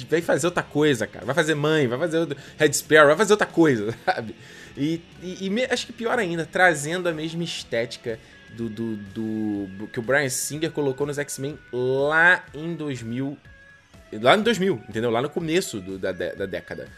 [0.08, 1.26] Vai fazer outra coisa, cara.
[1.26, 4.34] Vai fazer mãe, vai fazer Red Sparrow, vai fazer outra coisa, sabe?
[4.76, 8.18] E, e, e, acho que pior ainda, trazendo a mesma estética
[8.56, 13.36] do, do, do, que o Brian Singer colocou nos X-Men lá em 2000.
[14.12, 15.10] Lá em 2000, entendeu?
[15.10, 16.88] Lá no começo do, da, da década.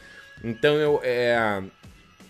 [0.42, 1.00] Então eu.
[1.02, 1.62] É,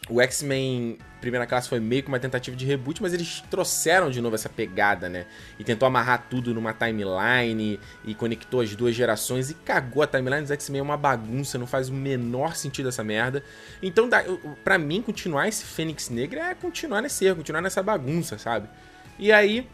[0.09, 4.21] o X-Men Primeira Classe foi meio que uma tentativa de reboot, mas eles trouxeram de
[4.21, 5.27] novo essa pegada, né?
[5.59, 10.43] E tentou amarrar tudo numa timeline e conectou as duas gerações e cagou a timeline
[10.43, 13.45] dos X-Men é uma bagunça, não faz o menor sentido essa merda.
[13.81, 14.11] Então,
[14.65, 18.69] para mim, continuar esse Fênix Negra é continuar nesse erro, continuar nessa bagunça, sabe?
[19.17, 19.69] E aí,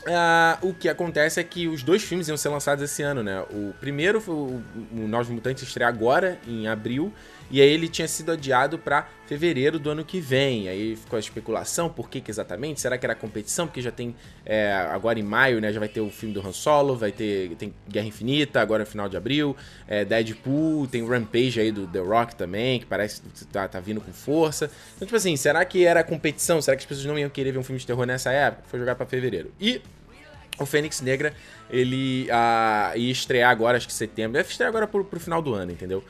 [0.00, 3.42] Uh, o que acontece é que os dois filmes iam ser lançados esse ano, né?
[3.50, 7.12] O primeiro o, o Novos Mutantes estreia agora, em abril,
[7.50, 10.68] e aí ele tinha sido adiado para fevereiro do ano que vem.
[10.68, 12.80] Aí ficou a especulação, por que, que exatamente?
[12.80, 13.66] Será que era competição?
[13.66, 14.14] Porque já tem,
[14.46, 15.72] é, agora em maio, né?
[15.72, 18.88] Já vai ter o filme do Han Solo, vai ter tem Guerra Infinita, agora no
[18.88, 19.56] final de abril,
[19.88, 24.00] é, Deadpool, tem Rampage aí do The Rock também, que parece que tá, tá vindo
[24.00, 24.70] com força.
[24.96, 26.62] Então, tipo assim, será que era competição?
[26.62, 28.62] Será que as pessoas não iam querer ver um filme de terror nessa época?
[28.68, 29.52] Foi jogado para fevereiro.
[29.60, 29.82] E
[30.58, 31.32] o Fênix Negra,
[31.70, 34.34] ele uh, ia estrear agora, acho que setembro.
[34.34, 36.04] Deve estrear agora pro, pro final do ano, entendeu?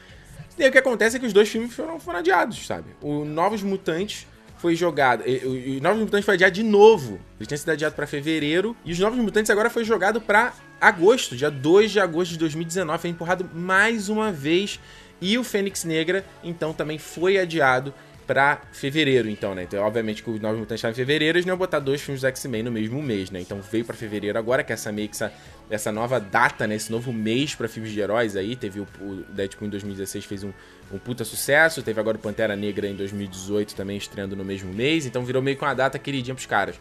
[0.59, 2.91] E aí o que acontece é que os dois filmes foram, foram adiados, sabe?
[3.01, 4.27] O Novos Mutantes
[4.59, 5.25] foi jogado.
[5.25, 7.19] O, o Novos Mutantes foi adiado de novo.
[7.39, 8.77] Ele tinha sido adiado para fevereiro.
[8.85, 13.01] E os Novos Mutantes agora foi jogado para agosto, dia 2 de agosto de 2019.
[13.01, 14.79] Foi empurrado mais uma vez.
[15.21, 17.93] E o Fênix Negra, então, também foi adiado
[18.31, 19.65] pra fevereiro, então, né?
[19.65, 22.21] Então, obviamente, que o Novos Mutantes estava em fevereiro, eles não iam botar dois filmes
[22.21, 23.41] do X-Men no mesmo mês, né?
[23.41, 25.33] Então veio para fevereiro agora, que é essa meio que essa,
[25.69, 26.77] essa nova data, né?
[26.77, 28.55] Esse novo mês para filmes de heróis aí.
[28.55, 30.53] Teve o, o Deadpool em 2016, fez um,
[30.93, 31.83] um puta sucesso.
[31.83, 35.07] Teve agora o Pantera Negra em 2018 também estreando no mesmo mês.
[35.07, 36.79] Então virou meio que uma data queridinha pros caras.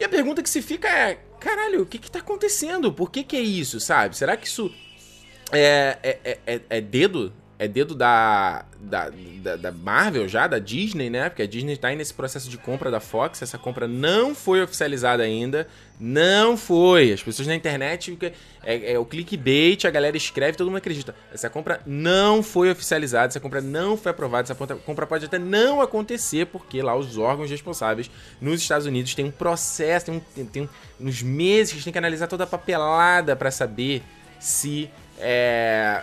[0.00, 2.92] E a pergunta que se fica é: caralho, o que que tá acontecendo?
[2.92, 4.16] Por que que é isso, sabe?
[4.16, 4.74] Será que isso
[5.52, 11.10] é, é, é, é dedo é dedo da, da, da, da, Marvel já, da Disney,
[11.10, 11.28] né?
[11.28, 13.42] Porque a Disney tá aí nesse processo de compra da Fox.
[13.42, 15.68] Essa compra não foi oficializada ainda.
[16.00, 17.12] Não foi.
[17.12, 18.16] As pessoas na internet.
[18.64, 21.14] É, é o clickbait, a galera escreve, todo mundo acredita.
[21.30, 25.82] Essa compra não foi oficializada, essa compra não foi aprovada, essa compra pode até não
[25.82, 30.46] acontecer, porque lá os órgãos responsáveis nos Estados Unidos têm um processo, tem, um, tem,
[30.46, 30.68] tem
[30.98, 34.02] uns meses que eles têm que analisar toda a papelada para saber
[34.38, 34.88] se.
[35.18, 36.02] É,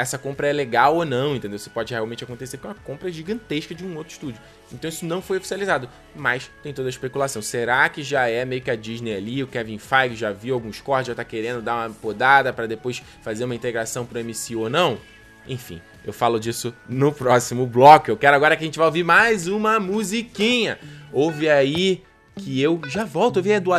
[0.00, 1.56] essa compra é legal ou não, entendeu?
[1.56, 4.40] Isso pode realmente acontecer com uma compra gigantesca de um outro estúdio.
[4.72, 7.42] Então isso não foi oficializado, mas tem toda a especulação.
[7.42, 10.80] Será que já é meio que a Disney ali, o Kevin Feige já viu alguns
[10.80, 14.70] cortes, já tá querendo dar uma podada para depois fazer uma integração pro MCU ou
[14.70, 14.98] não?
[15.46, 18.10] Enfim, eu falo disso no próximo bloco.
[18.10, 20.78] Eu quero agora que a gente vai ouvir mais uma musiquinha.
[21.12, 22.02] Ouve aí
[22.36, 23.78] que eu já volto, ouve a Dua.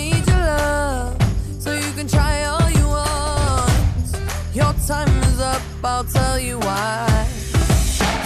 [2.01, 4.17] can try all you want.
[4.55, 5.61] Your time is up.
[5.83, 7.27] I'll tell you why.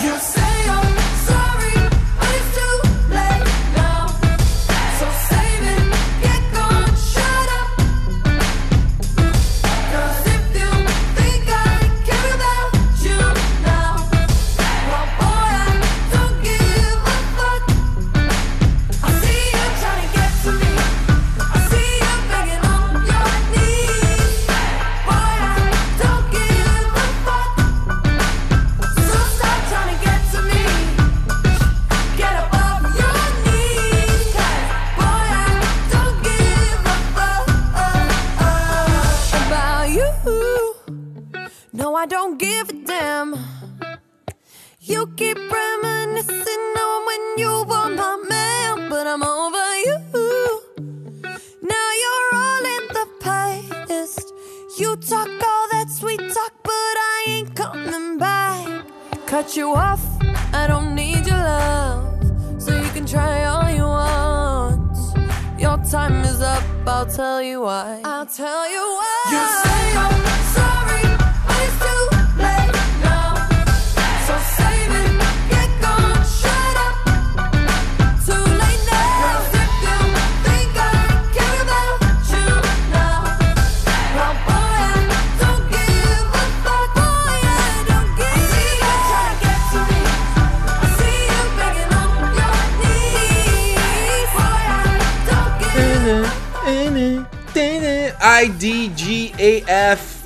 [0.01, 0.17] You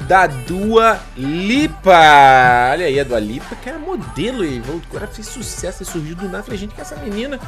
[0.09, 1.91] da Dua Lipa.
[2.71, 6.27] Olha aí, a Dua Lipa, que era modelo e agora fez sucesso e surgiu do
[6.27, 6.41] nada.
[6.41, 7.39] Falei, gente, que essa menina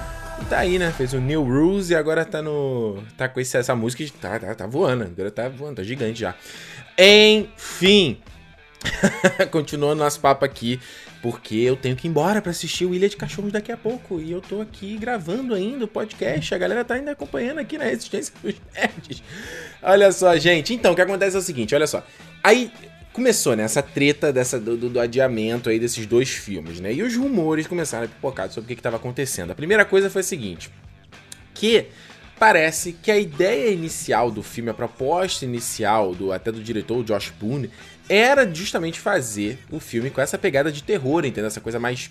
[0.47, 0.93] tá aí, né?
[0.95, 3.01] Fez o New Rules e agora tá no.
[3.17, 4.03] tá com esse, essa música.
[4.03, 5.05] e Tá, tá, tá voando.
[5.05, 6.35] Agora tá voando, tá gigante já.
[6.95, 8.19] Enfim.
[9.49, 10.79] Continuando nosso papo aqui,
[11.21, 14.19] porque eu tenho que ir embora pra assistir o Ilha de Cachorros daqui a pouco.
[14.19, 16.53] E eu tô aqui gravando ainda o podcast.
[16.53, 19.21] A galera tá ainda acompanhando aqui na Resistência dos Nerds.
[19.83, 20.73] Olha só, gente.
[20.73, 22.03] Então, o que acontece é o seguinte, olha só.
[22.43, 22.71] Aí
[23.13, 26.93] começou, né, essa treta dessa, do, do- adiamento aí desses dois filmes, né?
[26.93, 29.51] E os rumores começaram a pipocar sobre o que, que tava acontecendo.
[29.51, 30.71] A primeira coisa foi a seguinte,
[31.53, 31.87] que
[32.39, 37.31] parece que a ideia inicial do filme, a proposta inicial do até do diretor, Josh
[37.39, 37.69] Boone,
[38.13, 41.47] era justamente fazer o filme com essa pegada de terror, entendeu?
[41.47, 42.09] Essa coisa mais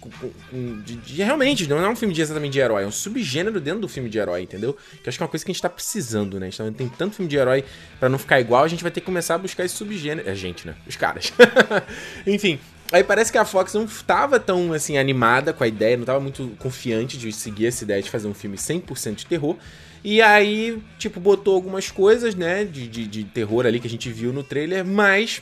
[0.82, 3.80] de, de- realmente, não é um filme de exatamente de herói, é um subgênero dentro
[3.82, 4.72] do filme de herói, entendeu?
[4.72, 6.46] Que eu acho que é uma coisa que a gente tá precisando, né?
[6.46, 7.64] A gente tá- tem tanto filme de herói
[7.98, 10.26] pra não ficar igual, a gente vai ter que começar a buscar esse subgênero.
[10.26, 10.74] É a gente, né?
[10.86, 11.32] Os caras.
[12.26, 12.58] Enfim,
[12.92, 16.18] Aí parece que a Fox não estava tão assim animada com a ideia, não estava
[16.18, 19.56] muito confiante de seguir essa ideia de fazer um filme 100% de terror.
[20.02, 24.10] E aí, tipo, botou algumas coisas, né, de, de, de terror ali que a gente
[24.10, 25.40] viu no trailer, mas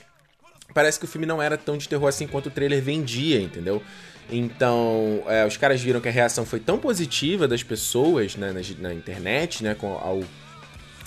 [0.73, 3.83] parece que o filme não era tão de terror assim quanto o trailer vendia, entendeu?
[4.31, 8.89] Então, é, os caras viram que a reação foi tão positiva das pessoas né, na,
[8.89, 10.23] na internet, né, com, ao,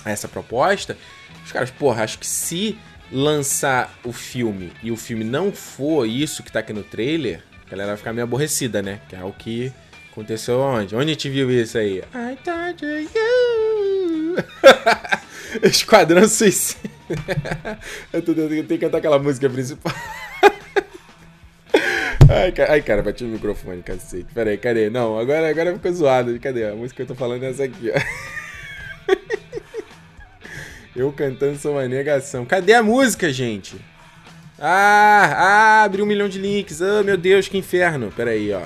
[0.04, 0.98] a essa proposta.
[1.46, 2.78] Os caras, porra, acho que se
[3.12, 7.70] lançar o filme e o filme não for isso que tá aqui no trailer, a
[7.70, 9.02] galera vai ficar meio aborrecida, né?
[9.08, 9.72] Que é o que
[10.12, 10.96] aconteceu onde?
[10.96, 12.00] Onde a gente viu isso aí?
[12.00, 14.36] I torture you.
[15.62, 17.01] Esquadrão Suicida.
[18.14, 19.94] eu, tenho que cantar aquela música principal.
[22.30, 24.34] Ai, cara, ai, cara, bati no microfone, cacete.
[24.34, 24.90] Pera aí, cadê?
[24.90, 26.40] Não, agora, agora ficou zoado.
[26.40, 26.66] Cadê?
[26.66, 28.00] A música que eu tô falando é essa aqui, ó.
[30.96, 32.46] Eu cantando sou uma negação.
[32.46, 33.76] Cadê a música, gente?
[34.60, 36.82] Ah, ah, abriu um milhão de links.
[36.82, 38.12] Ah, meu Deus, que inferno.
[38.12, 38.62] Pera aí, ó.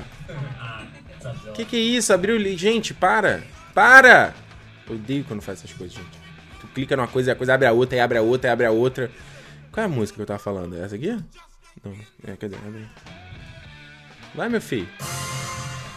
[1.53, 2.13] Que que é isso?
[2.13, 2.39] Abriu.
[2.57, 3.43] Gente, para.
[3.73, 4.33] Para!
[4.87, 6.24] Eu odeio quando faz essas coisas, gente.
[6.75, 8.65] Clica numa coisa e a coisa abre a outra, e abre a outra, e abre
[8.65, 9.09] a outra.
[9.71, 10.77] Qual é a música que eu tava falando?
[10.77, 11.17] É essa aqui?
[11.83, 11.95] Não.
[12.27, 12.55] É, cadê?
[12.57, 12.85] Abre.
[14.35, 14.87] Vai, meu filho.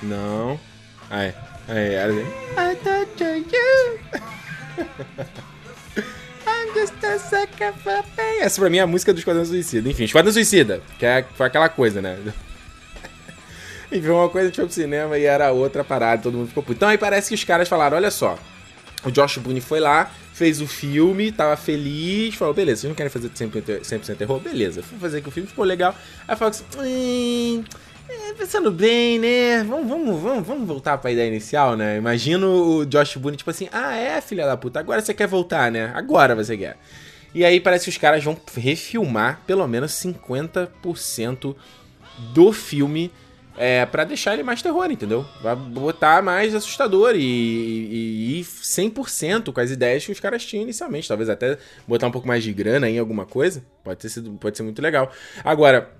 [0.03, 0.59] Não.
[1.11, 1.35] Aí.
[1.69, 2.27] Aí, era assim.
[2.57, 3.99] I torture you.
[6.47, 8.41] I'm just a sucker for pain.
[8.41, 9.89] Essa pra mim é a música do Esquadrão Suicida.
[9.89, 12.17] Enfim, Esquadrão Suicida, que é, foi aquela coisa, né?
[13.91, 16.63] Enfim, uma coisa a gente foi pro cinema e era outra parada, todo mundo ficou
[16.63, 16.77] puto.
[16.77, 18.39] Então aí parece que os caras falaram, olha só,
[19.05, 23.11] o Josh Boone foi lá, fez o filme, tava feliz, falou, beleza, vocês não querem
[23.11, 24.39] fazer 100%, 100 terror?
[24.39, 25.95] Beleza, fui fazer aqui o filme, ficou legal.
[26.29, 27.65] Aí falou assim, hum,
[28.09, 31.97] é, pensando bem, né, vamos, vamos, vamos, vamos voltar pra ideia inicial, né?
[31.99, 35.73] Imagino o Josh Boone, tipo assim, ah, é, filha da puta, agora você quer voltar,
[35.73, 35.91] né?
[35.93, 36.79] Agora você quer.
[37.35, 41.57] E aí parece que os caras vão refilmar pelo menos 50%
[42.33, 43.11] do filme
[43.59, 45.27] é, para deixar ele mais terror, entendeu?
[45.43, 50.63] Vai botar mais assustador e, e, e 100% com as ideias que os caras tinham
[50.63, 51.09] inicialmente.
[51.09, 53.65] Talvez até botar um pouco mais de grana em alguma coisa.
[53.83, 55.11] Pode, ter sido, pode ser muito legal.
[55.45, 55.91] Agora,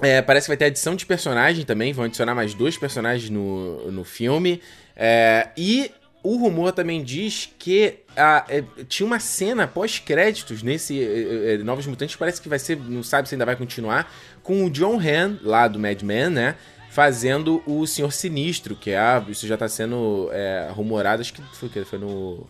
[0.00, 1.92] é, parece que vai ter adição de personagem também.
[1.92, 4.62] Vão adicionar mais dois personagens no, no filme.
[4.96, 5.90] É, e
[6.22, 11.86] o rumor também diz que a, é, tinha uma cena pós-créditos nesse é, é, Novos
[11.86, 12.16] Mutantes.
[12.16, 14.10] Parece que vai ser, não sabe se ainda vai continuar,
[14.42, 16.54] com o John Han, lá do Mad Men, né?
[16.94, 19.24] Fazendo o Senhor Sinistro, que é.
[19.28, 22.46] Isso já tá sendo é, rumorado, acho que foi, foi no.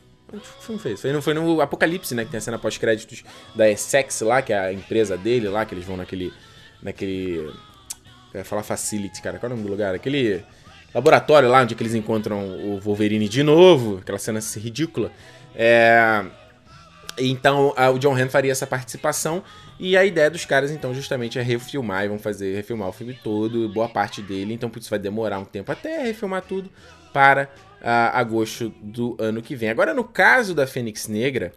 [0.61, 2.26] Foi, foi, foi, no, Apocalipse, né?
[2.26, 3.24] Que tem a cena pós-créditos
[3.55, 6.30] da Essex lá, que é a empresa dele lá, que eles vão naquele.
[6.82, 7.36] Naquele.
[8.34, 9.38] Eu ia falar Facility, cara.
[9.38, 9.95] Qual é o nome do lugar?
[9.95, 10.45] Aquele
[10.95, 15.11] laboratório lá onde eles encontram o Wolverine de novo, aquela cena ridícula.
[15.55, 16.22] É...
[17.16, 19.42] Então a, o John Han faria essa participação
[19.79, 23.18] e a ideia dos caras então justamente é refilmar e vão fazer refilmar o filme
[23.22, 26.70] todo, boa parte dele, então por isso vai demorar um tempo até refilmar tudo
[27.12, 27.49] para
[27.81, 29.70] uh, agosto do ano que vem.
[29.70, 31.53] Agora no caso da Fênix Negra,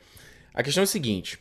[0.53, 1.39] a questão é o seguinte,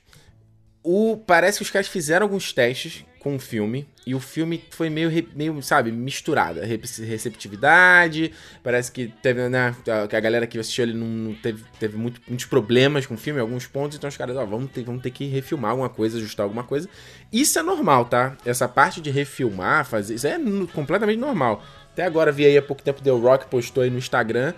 [0.86, 4.88] o, parece que os caras fizeram alguns testes com o filme e o filme foi
[4.88, 6.60] meio, meio sabe, misturado.
[6.60, 8.32] Receptividade,
[8.62, 9.74] parece que teve, né,
[10.08, 13.40] que a galera que assistiu ele não teve, teve muito, muitos problemas com o filme
[13.40, 16.44] alguns pontos, então os caras, ó, vamos ter, vamos ter que refilmar alguma coisa, ajustar
[16.44, 16.88] alguma coisa.
[17.32, 18.36] Isso é normal, tá?
[18.44, 20.38] Essa parte de refilmar, fazer, isso é
[20.72, 21.64] completamente normal.
[21.92, 24.54] Até agora vi aí há pouco tempo The Rock postou aí no Instagram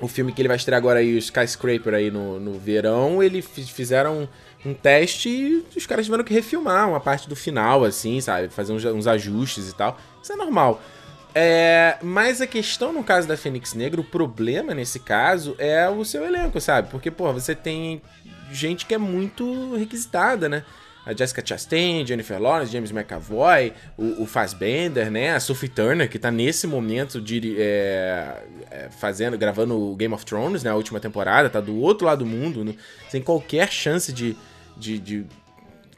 [0.00, 3.46] o filme que ele vai estrear agora aí, o Skyscraper aí no, no verão, eles
[3.46, 4.28] fizeram
[4.64, 8.48] um teste e os caras tiveram que refilmar uma parte do final, assim, sabe?
[8.48, 9.98] Fazer uns, uns ajustes e tal.
[10.22, 10.80] Isso é normal.
[11.34, 16.04] É, mas a questão no caso da Fênix Negra, o problema nesse caso é o
[16.04, 16.90] seu elenco, sabe?
[16.90, 18.02] Porque, pô, você tem
[18.50, 20.64] gente que é muito requisitada, né?
[21.06, 25.34] A Jessica Chastain, Jennifer Lawrence, James McAvoy, o, o Fassbender, né?
[25.34, 30.26] A Sophie Turner, que tá nesse momento de, é, é, fazendo, gravando o Game of
[30.26, 30.70] Thrones, né?
[30.70, 32.74] A última temporada, tá do outro lado do mundo, né?
[33.08, 34.36] sem qualquer chance de,
[34.80, 35.26] de, de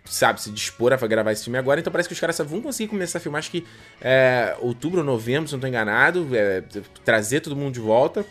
[0.04, 1.80] sabe, se dispor a gravar esse filme agora.
[1.80, 3.64] Então parece que os caras vão conseguir começar a filmar, acho que
[4.00, 6.62] é, outubro, novembro, se não tô enganado, é,
[7.04, 8.24] trazer todo mundo de volta.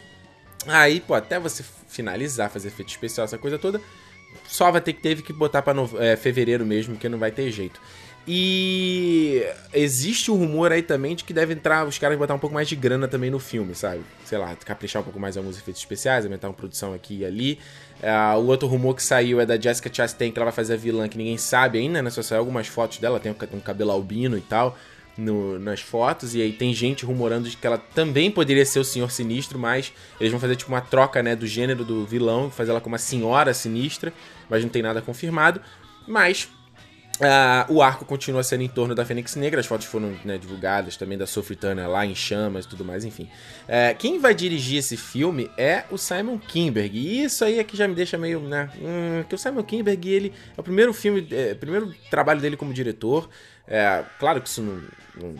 [0.68, 3.82] Aí, pô, até você finalizar, fazer efeito especial, essa coisa toda,
[4.48, 7.32] só vai ter que teve que botar pra no, é, fevereiro mesmo, que não vai
[7.32, 7.82] ter jeito.
[8.28, 9.44] E
[9.74, 12.68] existe um rumor aí também de que deve entrar os caras botar um pouco mais
[12.68, 14.02] de grana também no filme, sabe?
[14.26, 17.60] Sei lá, caprichar um pouco mais alguns efeitos especiais, aumentar uma produção aqui e ali.
[18.00, 20.78] Uh, o outro rumor que saiu é da Jessica Chastain, que ela vai fazer a
[20.78, 22.10] vilã, que ninguém sabe ainda, né?
[22.12, 24.78] Só saiu algumas fotos dela, tem um cabelo albino e tal
[25.18, 26.36] no, nas fotos.
[26.36, 29.94] E aí tem gente rumorando de que ela também poderia ser o Senhor Sinistro, mas
[30.20, 33.00] eles vão fazer tipo uma troca, né, do gênero do vilão, fazer ela como uma
[33.00, 34.14] senhora sinistra,
[34.50, 35.62] mas não tem nada confirmado.
[36.08, 36.50] Mas
[37.22, 40.98] Uh, o arco continua sendo em torno da Fênix Negra, as fotos foram né, divulgadas
[40.98, 41.56] também da Sophie
[41.88, 43.30] lá em chamas e tudo mais, enfim.
[43.66, 47.78] Uh, quem vai dirigir esse filme é o Simon Kinberg, e isso aí é que
[47.78, 51.28] já me deixa meio, né, hum, que o Simon Kinberg, ele é o primeiro filme,
[51.30, 53.30] é, primeiro trabalho dele como diretor,
[53.68, 54.82] é, claro que isso não,
[55.16, 55.36] não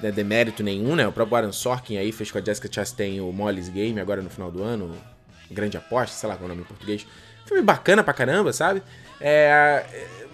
[0.00, 3.32] é demérito nenhum, né, o próprio Aaron Sorkin aí fez com a Jessica Chastain o
[3.32, 4.94] Molly's Game agora no final do ano,
[5.50, 7.04] Grande Aposta, sei lá qual é o nome em português,
[7.44, 8.82] filme bacana pra caramba, sabe?
[9.20, 9.84] É,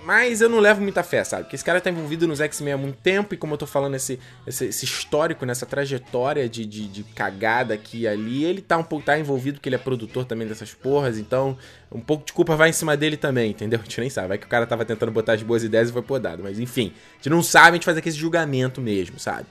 [0.04, 1.44] mas eu não levo muita fé, sabe?
[1.44, 3.94] Porque esse cara tá envolvido nos X-Men há muito tempo, e como eu tô falando,
[3.94, 8.76] esse, esse, esse histórico, nessa trajetória de, de, de, cagada aqui e ali, ele tá
[8.76, 11.56] um pouco tá envolvido, porque ele é produtor também dessas porras, então
[11.90, 13.78] um pouco de culpa vai em cima dele também, entendeu?
[13.82, 14.28] A gente nem sabe.
[14.28, 16.42] Vai que o cara tava tentando botar as boas ideias e foi podado.
[16.42, 19.46] Mas enfim, a gente não sabe, a gente faz aqui esse julgamento mesmo, sabe?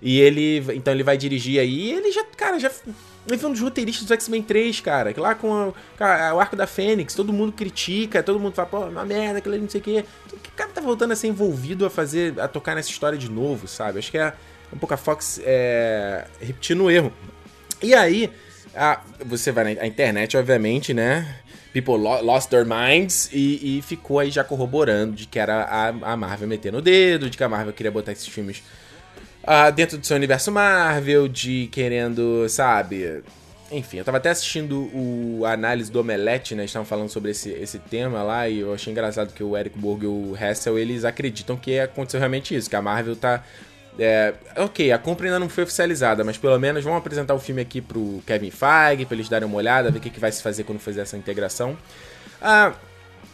[0.00, 0.58] E ele.
[0.74, 2.70] Então ele vai dirigir aí, e ele já, cara, já
[3.28, 5.12] ele foi um dos roteiristas do X-Men 3, cara.
[5.12, 8.78] Que lá com a, o arco da Fênix, todo mundo critica, todo mundo fala, pô,
[8.86, 10.04] uma merda, aquilo ali não sei o quê.
[10.32, 13.68] O cara tá voltando a ser envolvido a fazer, a tocar nessa história de novo,
[13.68, 13.98] sabe?
[13.98, 14.32] Acho que é
[14.72, 17.12] um pouco a Fox é, repetindo o erro.
[17.82, 18.32] E aí,
[18.74, 21.40] a, você vai na internet, obviamente, né?
[21.74, 26.16] People lost their minds e, e, ficou aí já corroborando de que era a, a
[26.16, 28.62] Marvel metendo o dedo, de que a Marvel queria botar esses filmes
[29.48, 33.22] uh, dentro do seu universo Marvel, de querendo, sabe?
[33.70, 36.64] Enfim, eu tava até assistindo o a análise do Omelete, né?
[36.64, 40.04] Estavam falando sobre esse, esse tema lá e eu achei engraçado que o Eric Borg
[40.04, 43.42] e o Hessel, eles acreditam que aconteceu realmente isso, que a Marvel tá...
[44.00, 47.60] É, ok, a compra ainda não foi oficializada, mas pelo menos vamos apresentar o filme
[47.60, 50.40] aqui pro Kevin Feige, pra eles darem uma olhada, ver o que, que vai se
[50.40, 51.76] fazer quando fazer essa integração.
[52.40, 52.72] Ah,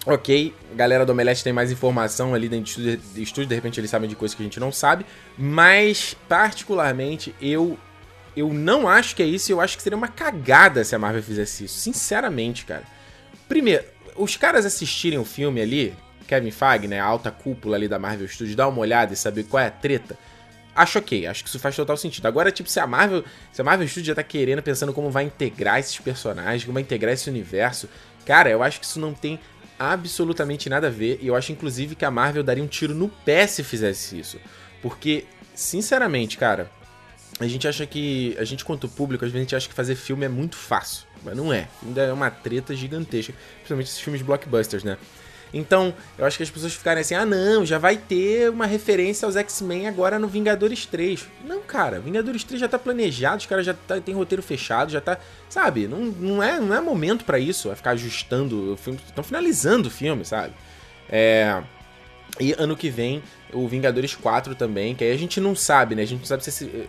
[0.07, 4.07] Ok, galera do Omelete tem mais informação ali dentro do estúdio, de repente eles sabem
[4.07, 5.07] de coisas que a gente não sabe,
[5.39, 7.79] mas particularmente eu
[8.37, 11.23] eu não acho que é isso, eu acho que seria uma cagada se a Marvel
[11.23, 12.83] fizesse isso, sinceramente, cara.
[13.49, 13.85] Primeiro,
[14.17, 15.95] os caras assistirem o filme ali,
[16.27, 19.45] Kevin Feige, né, a alta cúpula ali da Marvel Studios, dar uma olhada e saber
[19.45, 20.19] qual é a treta,
[20.75, 22.27] acho ok, acho que isso faz total sentido.
[22.27, 25.25] Agora, tipo, se a Marvel, se a Marvel Studios já tá querendo, pensando como vai
[25.25, 27.89] integrar esses personagens, como vai integrar esse universo,
[28.27, 29.39] cara, eu acho que isso não tem
[29.79, 33.09] absolutamente nada a ver, e eu acho inclusive que a Marvel daria um tiro no
[33.09, 34.39] pé se fizesse isso.
[34.83, 36.71] Porque, sinceramente, cara,
[37.41, 38.37] a gente acha que.
[38.39, 41.07] A gente, quanto público, às vezes a gente acha que fazer filme é muito fácil.
[41.25, 41.69] Mas não é.
[41.83, 43.35] Ainda é uma treta gigantesca.
[43.57, 44.99] Principalmente esses filmes blockbusters, né?
[45.55, 49.25] Então, eu acho que as pessoas ficarem assim, ah não, já vai ter uma referência
[49.25, 51.29] aos X-Men agora no Vingadores 3.
[51.45, 55.01] Não, cara, Vingadores 3 já tá planejado, os caras já tá, tem roteiro fechado, já
[55.01, 55.17] tá.
[55.49, 58.99] Sabe, não, não, é, não é momento para isso, vai ficar ajustando o filme.
[59.07, 60.53] Estão finalizando o filme, sabe?
[61.09, 61.63] É.
[62.41, 66.03] E ano que vem, o Vingadores 4 também, que aí a gente não sabe, né?
[66.03, 66.89] A gente não sabe se esse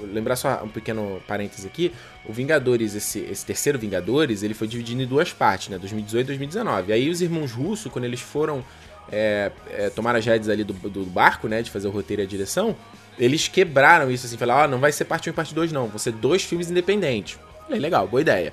[0.00, 1.92] lembrar só um pequeno parêntese aqui,
[2.24, 5.78] o Vingadores, esse, esse terceiro Vingadores, ele foi dividido em duas partes, né?
[5.78, 6.90] 2018 e 2019.
[6.90, 8.64] E aí os irmãos Russo, quando eles foram
[9.10, 11.62] é, é, tomar as redes ali do, do, barco, né?
[11.62, 12.76] De fazer o roteiro e a direção,
[13.18, 15.88] eles quebraram isso assim, falaram, ah, não vai ser parte 1 e parte 2 não,
[15.88, 17.38] vão ser dois filmes independentes.
[17.64, 18.52] Falei, legal, boa ideia.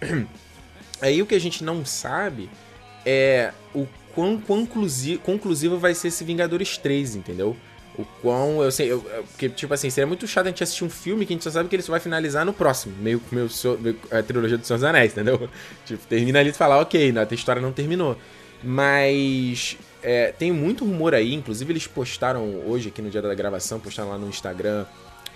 [1.00, 2.50] Aí o que a gente não sabe
[3.06, 7.56] é o quão conclusivo, conclusivo vai ser esse Vingadores 3, entendeu?
[7.98, 8.62] O quão.
[8.62, 8.90] Eu sei.
[8.90, 11.44] Eu, porque, tipo assim, seria muito chato a gente assistir um filme que a gente
[11.44, 12.94] só sabe que ele só vai finalizar no próximo.
[13.00, 13.36] Meio que
[14.10, 15.48] a trilogia do Senhor dos Anéis, entendeu?
[15.84, 18.16] Tipo, termina ali e fala, ok, a história não terminou.
[18.62, 19.76] Mas.
[20.02, 24.08] É, tem muito rumor aí, inclusive eles postaram hoje, aqui no dia da gravação, postaram
[24.08, 24.86] lá no Instagram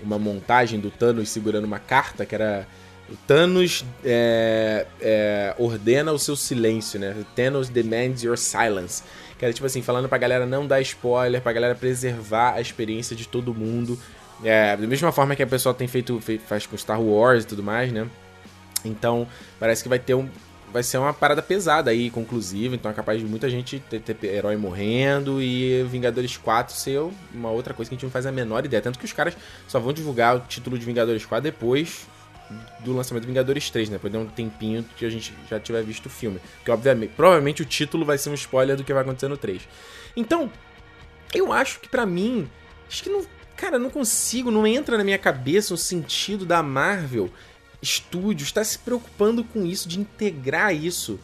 [0.01, 2.67] uma montagem do Thanos segurando uma carta que era.
[3.07, 7.15] O Thanos é, é, ordena o seu silêncio, né?
[7.35, 9.03] Thanos demands your silence.
[9.37, 13.15] Que era tipo assim, falando pra galera não dar spoiler, pra galera preservar a experiência
[13.15, 13.99] de todo mundo.
[14.43, 17.63] É, da mesma forma que a pessoa tem feito, faz com Star Wars e tudo
[17.63, 18.07] mais, né?
[18.83, 19.27] Então,
[19.59, 20.29] parece que vai ter um.
[20.71, 22.75] Vai ser uma parada pesada aí, conclusiva.
[22.75, 26.99] Então é capaz de muita gente ter, ter herói morrendo e Vingadores 4 ser
[27.33, 28.81] uma outra coisa que a gente não faz a menor ideia.
[28.81, 29.37] Tanto que os caras
[29.69, 32.05] só vão divulgar o título de Vingadores 4 depois
[32.79, 33.95] do lançamento de Vingadores 3, né?
[33.95, 36.39] Depois de um tempinho que a gente já tiver visto o filme.
[36.63, 39.61] Que, obviamente, provavelmente o título vai ser um spoiler do que vai acontecer no 3.
[40.15, 40.51] Então,
[41.33, 42.49] eu acho que para mim,
[42.87, 43.25] acho que não.
[43.55, 47.31] Cara, não consigo, não entra na minha cabeça o sentido da Marvel
[47.81, 51.17] Studios estar tá se preocupando com isso, de integrar isso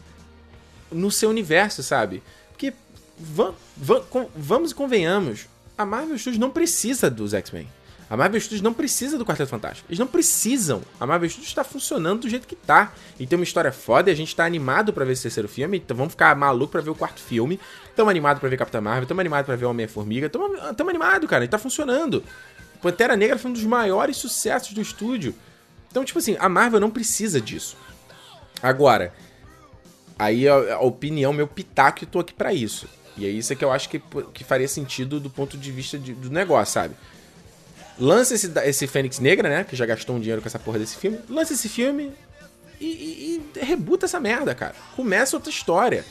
[0.90, 2.22] no seu universo, sabe?
[2.48, 2.72] Porque
[4.34, 5.46] vamos e convenhamos,
[5.76, 7.68] a Marvel Studios não precisa dos X-Men.
[8.12, 9.88] A Marvel Studios não precisa do Quarteto Fantástico.
[9.88, 10.82] Eles não precisam.
[11.00, 12.92] A Marvel Studios está funcionando do jeito que tá.
[13.18, 15.78] E tem uma história foda e a gente tá animado para ver esse terceiro filme.
[15.78, 17.58] Então vamos ficar maluco para ver o quarto filme.
[17.96, 20.28] Tamo animado para ver Capitã Marvel, tamo animado para ver Homem-Formiga.
[20.28, 21.42] Tamo, tamo animado, cara.
[21.42, 22.22] E tá funcionando.
[22.82, 25.34] Pantera Negra foi um dos maiores sucessos do estúdio.
[25.90, 27.78] Então, tipo assim, a Marvel não precisa disso.
[28.62, 29.14] Agora,
[30.18, 32.86] aí a, a opinião, meu pitaco, eu tô aqui para isso.
[33.16, 34.02] E é isso que eu acho que,
[34.34, 36.94] que faria sentido do ponto de vista de, do negócio, sabe?
[37.98, 39.64] Lança esse, esse Fênix Negra, né?
[39.64, 41.18] Que já gastou um dinheiro com essa porra desse filme.
[41.28, 42.12] Lança esse filme
[42.80, 44.74] e, e, e rebuta essa merda, cara.
[44.96, 46.04] Começa outra história.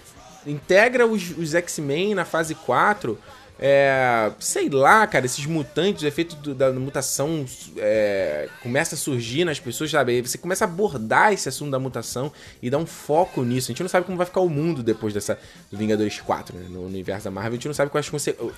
[0.46, 3.18] Integra os, os X-Men na fase 4
[3.64, 7.45] é, sei lá, cara, esses mutantes, o efeito do, da mutação
[7.78, 10.20] é, começa a surgir nas pessoas, sabe?
[10.20, 13.70] Você começa a abordar esse assunto da mutação e dar um foco nisso.
[13.70, 15.38] A gente não sabe como vai ficar o mundo depois dessa
[15.70, 16.66] do Vingadores 4, né?
[16.72, 18.12] No universo da Marvel, a gente não sabe quais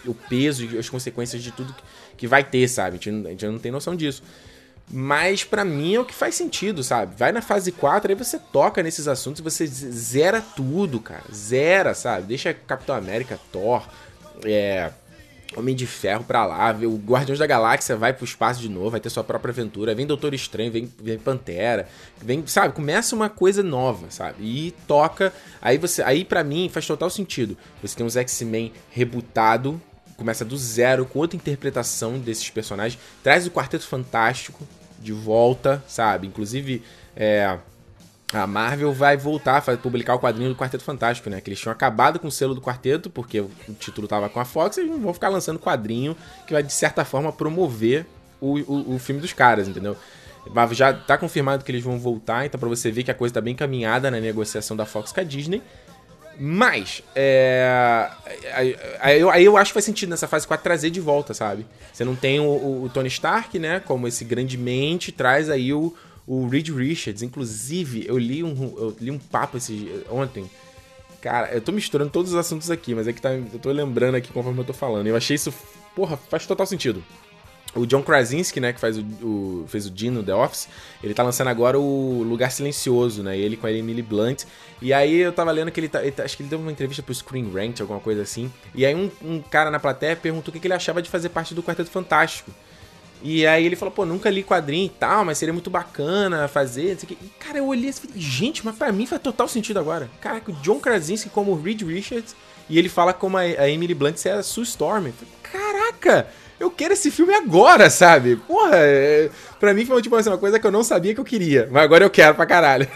[0.05, 1.83] o peso e as consequências de tudo que,
[2.19, 2.97] que vai ter, sabe?
[2.97, 4.23] A gente, a gente não tem noção disso.
[4.89, 7.15] Mas para mim é o que faz sentido, sabe?
[7.17, 11.23] Vai na fase 4, aí você toca nesses assuntos e você zera tudo, cara.
[11.33, 12.27] Zera, sabe?
[12.27, 13.85] Deixa Capitão América, Thor,
[14.45, 14.91] é,
[15.55, 18.99] Homem de Ferro pra lá, o Guardiões da Galáxia vai pro espaço de novo, vai
[18.99, 21.87] ter sua própria aventura, vem Doutor Estranho, vem, vem Pantera,
[22.21, 24.43] vem, sabe, começa uma coisa nova, sabe?
[24.43, 27.57] E toca, aí você, aí para mim faz total sentido.
[27.81, 29.79] Você tem uns X-Men rebutado,
[30.17, 34.67] começa do zero com outra interpretação desses personagens, traz o Quarteto Fantástico
[34.99, 36.27] de volta, sabe?
[36.27, 36.81] Inclusive,
[37.15, 37.59] é,
[38.37, 41.39] a Marvel vai voltar a publicar o quadrinho do Quarteto Fantástico, né?
[41.41, 44.45] Que eles tinham acabado com o selo do Quarteto, porque o título tava com a
[44.45, 46.15] Fox, e eles não vão ficar lançando quadrinho
[46.47, 48.05] que vai, de certa forma, promover
[48.41, 49.95] o, o, o filme dos caras, entendeu?
[50.71, 53.41] Já tá confirmado que eles vão voltar, então pra você ver que a coisa tá
[53.41, 55.61] bem caminhada na negociação da Fox com a Disney.
[56.39, 58.09] Mas, é.
[58.99, 61.65] Aí eu, aí eu acho que faz sentido nessa fase 4 trazer de volta, sabe?
[61.91, 63.79] Você não tem o, o Tony Stark, né?
[63.79, 65.93] Como esse grande mente, traz aí o
[66.25, 70.49] o Reed Richards, inclusive, eu li um, eu li um papo esse, ontem.
[71.21, 74.15] Cara, eu tô misturando todos os assuntos aqui, mas é que tá, eu tô lembrando
[74.15, 75.07] aqui conforme eu tô falando.
[75.07, 75.53] Eu achei isso,
[75.95, 77.03] porra, faz total sentido.
[77.75, 80.67] o John Krasinski, né, que faz o, o, fez o Dean no The Office,
[81.01, 84.43] ele tá lançando agora o Lugar Silencioso, né, ele com a Emily Blunt.
[84.81, 86.71] E aí eu tava lendo que ele, tá, ele tá, acho que ele deu uma
[86.71, 88.51] entrevista pro Screen Rant, alguma coisa assim.
[88.75, 91.29] E aí um, um cara na plateia perguntou o que, que ele achava de fazer
[91.29, 92.51] parte do Quarteto Fantástico.
[93.21, 96.97] E aí ele falou, pô, nunca li quadrinho e tal, mas seria muito bacana fazer.
[97.09, 100.09] E, cara, eu olhei assim, gente, mas pra mim faz total sentido agora.
[100.19, 102.35] Caraca, o John Krasinski como Reed Richards,
[102.69, 105.11] e ele fala como a, Emily Blunt ser a Sue Storm.
[105.41, 106.27] Caraca!
[106.63, 108.37] eu quero esse filme agora, sabe?
[108.37, 111.25] Porra, é, pra mim foi tipo assim, uma coisa que eu não sabia que eu
[111.25, 112.87] queria, mas agora eu quero pra caralho.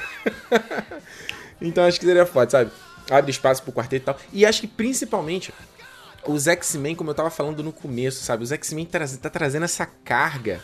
[1.61, 2.71] então acho que seria foda, sabe?
[3.09, 4.17] Abre espaço pro quarteto e tal.
[4.33, 5.53] E acho que principalmente
[6.27, 8.43] os X-Men, como eu tava falando no começo, sabe?
[8.43, 10.61] Os X-Men tá, tá trazendo essa carga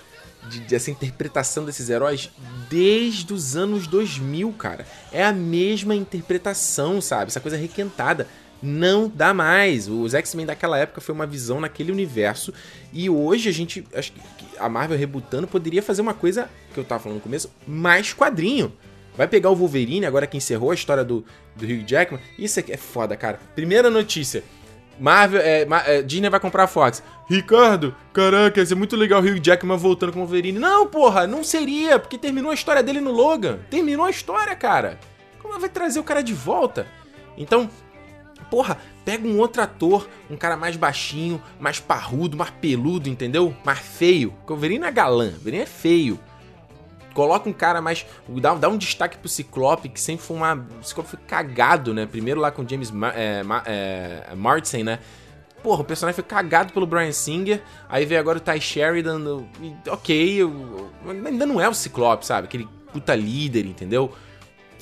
[0.49, 2.29] de, de, essa interpretação desses heróis
[2.69, 4.85] desde os anos 2000, cara.
[5.11, 7.27] É a mesma interpretação, sabe?
[7.27, 8.27] Essa coisa requentada
[8.61, 9.87] não dá mais.
[9.87, 12.53] Os X-Men daquela época foi uma visão naquele universo
[12.91, 14.21] e hoje a gente, acho que
[14.57, 18.73] a Marvel rebutando poderia fazer uma coisa que eu tava falando no começo, mais quadrinho.
[19.15, 21.23] Vai pegar o Wolverine, agora que encerrou a história do,
[21.55, 22.19] do Hugh Jackman.
[22.37, 23.39] Isso aqui é foda, cara.
[23.53, 24.43] Primeira notícia.
[24.99, 27.03] Marvel, é, é, Disney vai comprar a Fox.
[27.27, 30.59] Ricardo, caraca, ia ser muito legal o Hugh Jackman voltando com o Wolverine.
[30.59, 33.59] Não, porra, não seria, porque terminou a história dele no Logan.
[33.69, 34.99] Terminou a história, cara.
[35.41, 36.87] Como vai trazer o cara de volta?
[37.37, 37.69] Então,
[38.49, 43.55] porra, pega um outro ator, um cara mais baixinho, mais parrudo, mais peludo, entendeu?
[43.65, 44.31] Mais feio.
[44.31, 46.19] Porque o Wolverine é galã, o Wolverine é feio.
[47.13, 48.05] Coloca um cara mais.
[48.27, 50.55] Dá, dá um destaque pro Ciclope, que sempre foi uma.
[50.81, 52.05] O Ciclope foi cagado, né?
[52.05, 54.99] Primeiro lá com James é, é, Martin, né?
[55.61, 57.61] Porra, o personagem foi cagado pelo Brian Singer.
[57.87, 59.45] Aí veio agora o Ty Sheridan.
[59.87, 62.47] Ok, eu, ainda não é o Ciclope, sabe?
[62.47, 64.13] Aquele puta líder, entendeu?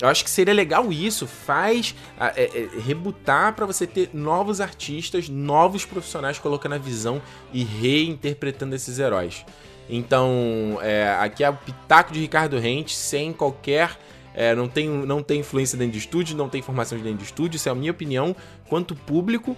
[0.00, 5.28] Eu acho que seria legal isso, faz é, é, rebutar para você ter novos artistas,
[5.28, 7.22] novos profissionais colocando a visão
[7.52, 9.44] e reinterpretando esses heróis.
[9.88, 13.98] Então, é, aqui é o pitaco de Ricardo Rente, sem qualquer.
[14.34, 17.24] É, não, tem, não tem influência dentro de estúdio, não tem informação de dentro de
[17.24, 18.34] estúdio, isso é a minha opinião
[18.68, 19.56] quanto público.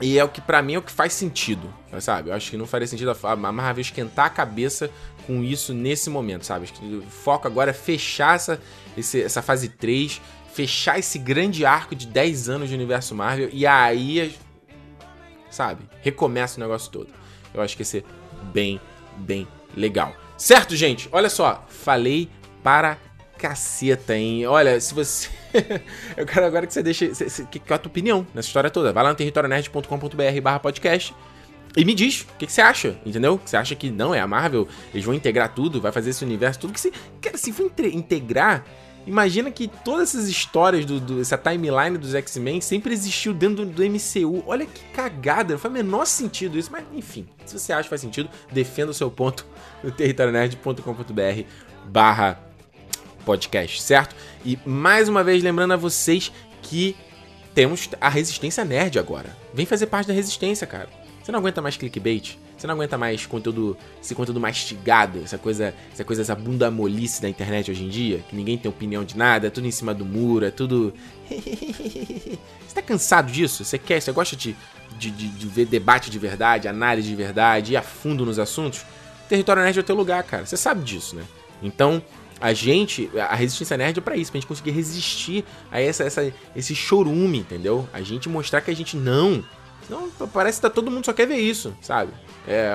[0.00, 2.30] E é o que para mim é o que faz sentido, sabe?
[2.30, 4.90] Eu acho que não faria sentido a Marvel esquentar a cabeça
[5.26, 6.64] com isso nesse momento, sabe?
[6.64, 8.60] Acho que o foco agora é fechar essa,
[8.96, 10.20] esse, essa fase 3,
[10.52, 14.34] fechar esse grande arco de 10 anos de universo Marvel e aí,
[15.50, 17.08] sabe, recomeça o negócio todo.
[17.54, 18.04] Eu acho que ia ser
[18.52, 18.80] bem,
[19.18, 19.46] bem
[19.76, 20.14] legal.
[20.36, 21.08] Certo, gente?
[21.12, 22.28] Olha só, falei
[22.62, 22.98] para
[23.38, 24.46] caceta, hein?
[24.46, 25.28] Olha, se você.
[26.16, 27.08] eu quero agora que você deixe.
[27.50, 28.92] Que, é a tua opinião nessa história toda?
[28.92, 31.14] Vai lá no territorionerd.com.br/barra podcast
[31.76, 32.96] e me diz, o que, que, você acha?
[33.04, 33.40] Entendeu?
[33.44, 36.60] Você acha que não, é a Marvel, eles vão integrar tudo, vai fazer esse universo,
[36.60, 36.92] tudo que se.
[37.20, 38.64] Cara, se for integrar,
[39.06, 43.72] imagina que todas essas histórias, do, do essa timeline dos X-Men sempre existiu dentro do,
[43.72, 44.42] do, MCU.
[44.46, 47.88] Olha que cagada, não faz o menor sentido isso, mas enfim, se você acha que
[47.88, 49.46] faz sentido, defenda o seu ponto
[49.82, 51.42] no territorionerd.com.br
[51.84, 52.40] barra
[53.24, 54.14] podcast, certo?
[54.44, 56.32] E mais uma vez lembrando a vocês
[56.62, 56.96] que
[57.54, 59.36] temos a Resistência Nerd agora.
[59.52, 60.88] Vem fazer parte da Resistência, cara.
[61.22, 62.38] Você não aguenta mais clickbait?
[62.62, 67.20] Você não aguenta mais conteúdo, esse conteúdo mastigado, essa coisa, essa coisa, essa bunda molice
[67.20, 69.92] da internet hoje em dia, que ninguém tem opinião de nada, é tudo em cima
[69.92, 70.94] do muro, é tudo.
[71.28, 73.64] você tá cansado disso?
[73.64, 74.54] Você quer, você gosta de,
[74.96, 78.86] de, de, de ver debate de verdade, análise de verdade, ir a fundo nos assuntos?
[79.28, 80.46] Território Nerd é o teu lugar, cara.
[80.46, 81.24] Você sabe disso, né?
[81.60, 82.00] Então,
[82.40, 86.32] a gente, a resistência nerd é pra isso, pra gente conseguir resistir a essa, essa,
[86.54, 87.88] esse chorume, entendeu?
[87.92, 89.44] A gente mostrar que a gente não,
[89.92, 92.12] não, parece que tá, todo mundo só quer ver isso, sabe?
[92.46, 92.72] É,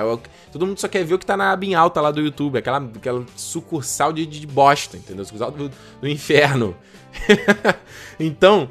[0.52, 2.78] todo mundo só quer ver o que tá na em alta lá do YouTube, aquela,
[2.78, 5.24] aquela sucursal de, de bosta, entendeu?
[5.24, 6.76] Sucursal do, do inferno.
[8.18, 8.70] então,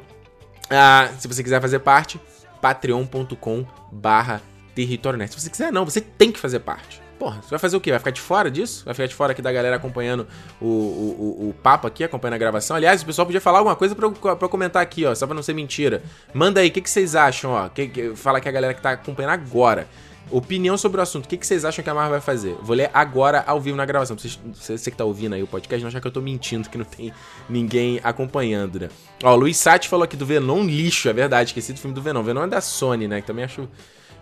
[0.70, 2.20] ah, se você quiser fazer parte,
[2.60, 4.42] patreon.com barra
[4.74, 7.02] território Se você quiser, não, você tem que fazer parte.
[7.18, 7.90] Porra, você vai fazer o quê?
[7.90, 8.84] Vai ficar de fora disso?
[8.84, 10.26] Vai ficar de fora aqui da galera acompanhando
[10.60, 12.76] o, o, o, o papo aqui, acompanhando a gravação?
[12.76, 15.42] Aliás, o pessoal podia falar alguma coisa pra pra comentar aqui, ó, só pra não
[15.42, 16.02] ser mentira.
[16.32, 17.68] Manda aí, o que, que vocês acham, ó?
[17.68, 19.88] Que, que, fala que a galera que tá acompanhando agora.
[20.30, 21.24] Opinião sobre o assunto.
[21.24, 22.54] O que, que vocês acham que a Marvel vai fazer?
[22.60, 24.16] Vou ler agora ao vivo na gravação.
[24.16, 26.76] Vocês, você que tá ouvindo aí o podcast não achar que eu tô mentindo, que
[26.76, 27.12] não tem
[27.48, 28.88] ninguém acompanhando, né?
[29.24, 31.50] Ó, o Luiz Sati falou aqui do Venom lixo, é verdade.
[31.50, 32.22] Esqueci do filme do Venom.
[32.22, 33.22] Venom é da Sony, né?
[33.22, 33.66] Que também acho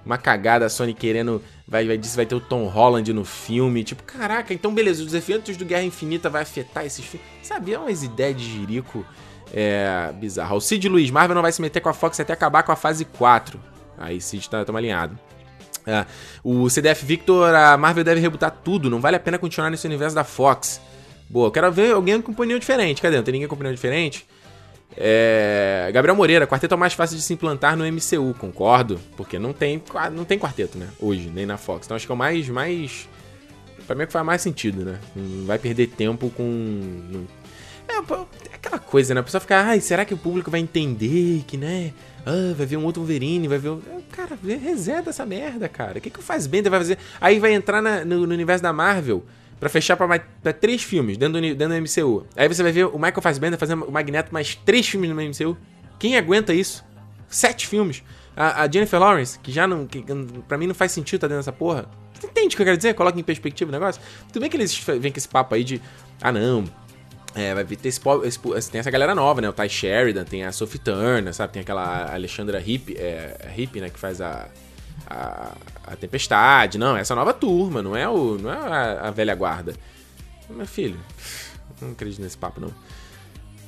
[0.07, 1.43] uma cagada a Sony querendo.
[1.67, 3.83] Vai, vai, dizer, vai ter o Tom Holland no filme.
[3.83, 7.27] Tipo, caraca, então beleza, os efeitos do Guerra Infinita vai afetar esses filmes.
[7.43, 9.05] Sabe, é umas ideias de jirico
[9.53, 10.55] é, bizarra.
[10.55, 12.77] O Cid Luiz, Marvel não vai se meter com a Fox até acabar com a
[12.77, 13.61] fase 4.
[13.99, 15.19] Aí Cid tá, tá alinhado.
[15.85, 16.07] É,
[16.43, 20.15] o CDF Victor, a Marvel deve rebutar tudo, não vale a pena continuar nesse universo
[20.15, 20.81] da Fox.
[21.29, 23.03] Boa, eu quero ver alguém com opinião diferente.
[23.03, 23.17] Cadê?
[23.17, 24.25] Não tem ninguém com opinião diferente?
[24.95, 25.91] É...
[25.93, 29.01] Gabriel Moreira, quarteto é mais fácil de se implantar no MCU, concordo.
[29.17, 29.83] Porque não tem,
[30.13, 30.89] não tem quarteto, né?
[31.01, 31.87] Hoje, nem na Fox.
[31.87, 33.09] Então acho que é o mais, mais,
[33.87, 34.99] Pra mim é que faz mais sentido, né?
[35.15, 37.25] Não vai perder tempo com.
[37.89, 39.21] É, é aquela coisa, né?
[39.21, 41.93] A pessoa fica, ai, será que o público vai entender que, né?
[42.25, 43.71] Ah, vai ver um outro Wolverine, vai ver.
[43.71, 43.81] Um...
[44.11, 45.99] Cara, reseta essa merda, cara.
[45.99, 46.99] O que, que Faz Bender vai fazer?
[47.21, 49.25] Aí vai entrar na, no, no, universo da Marvel
[49.59, 52.27] pra fechar pra, mais, pra três filmes dentro do, dentro do MCU.
[52.37, 55.57] Aí você vai ver o Michael Fassbender fazendo o Magneto mais três filmes no MCU.
[55.99, 56.85] Quem aguenta isso?
[57.29, 58.03] Sete filmes.
[58.37, 59.87] A, a Jennifer Lawrence, que já não.
[59.87, 60.05] Que,
[60.47, 61.89] pra mim não faz sentido tá dentro dessa porra.
[62.13, 62.95] Você entende o que eu quero dizer?
[62.95, 64.01] Coloca em perspectiva o negócio.
[64.29, 65.81] Tudo bem que eles vêm com esse papo aí de.
[66.21, 66.65] Ah, não.
[67.35, 69.49] É, vai ter esse, esse, tem essa galera nova, né?
[69.49, 71.53] O Ty Sheridan, tem a Sophie Turner, sabe?
[71.53, 73.91] Tem aquela Alexandra Hip, é, Hip né?
[73.91, 74.49] Que faz a,
[75.07, 75.53] a,
[75.87, 76.79] a, Tempestade.
[76.79, 79.75] Não, essa nova turma, não é, o, não é a, a velha guarda.
[80.49, 80.99] Meu filho,
[81.81, 82.73] não acredito nesse papo, não.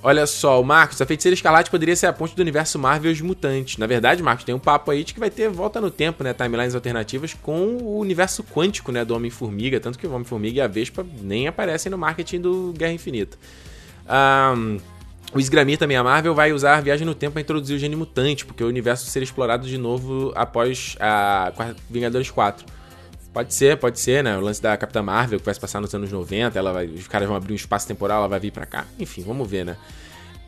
[0.00, 3.14] Olha só, o Marcos, a Feiticeira Escarlate poderia ser a ponte do universo Marvel e
[3.14, 3.78] os mutantes.
[3.78, 6.32] Na verdade, Marcos, tem um papo aí de que vai ter volta no tempo, né?
[6.32, 9.04] Timelines alternativas com o universo quântico, né?
[9.04, 9.80] Do Homem-Formiga.
[9.80, 13.36] Tanto que o Homem-Formiga e a Vespa nem aparecem no marketing do Guerra Infinita.
[14.56, 14.78] Um,
[15.34, 17.94] o Sgramir também, a Marvel, vai usar a viagem no tempo para introduzir o gene
[17.94, 21.52] mutante, porque o universo ser explorado de novo após a
[21.90, 22.64] Vingadores 4.
[23.32, 24.36] Pode ser, pode ser, né?
[24.38, 27.06] O lance da Capitã Marvel, que vai se passar nos anos 90, ela vai, os
[27.06, 28.86] caras vão abrir um espaço temporal, ela vai vir para cá.
[28.98, 29.76] Enfim, vamos ver, né?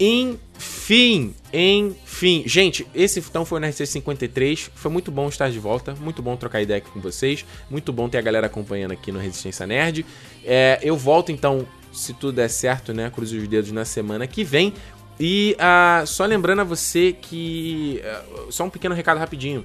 [0.03, 2.43] Enfim, enfim.
[2.47, 4.71] Gente, esse então foi o NRC 53.
[4.75, 5.95] Foi muito bom estar de volta.
[5.95, 7.45] Muito bom trocar ideia aqui com vocês.
[7.69, 10.07] Muito bom ter a galera acompanhando aqui no Resistência Nerd.
[10.43, 13.11] É, eu volto então, se tudo der certo, né?
[13.11, 14.75] Cruze os dedos na semana que vem.
[15.19, 18.03] E uh, só lembrando a você que.
[18.47, 19.65] Uh, só um pequeno recado rapidinho.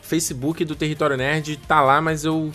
[0.00, 2.52] Facebook do Território Nerd tá lá, mas eu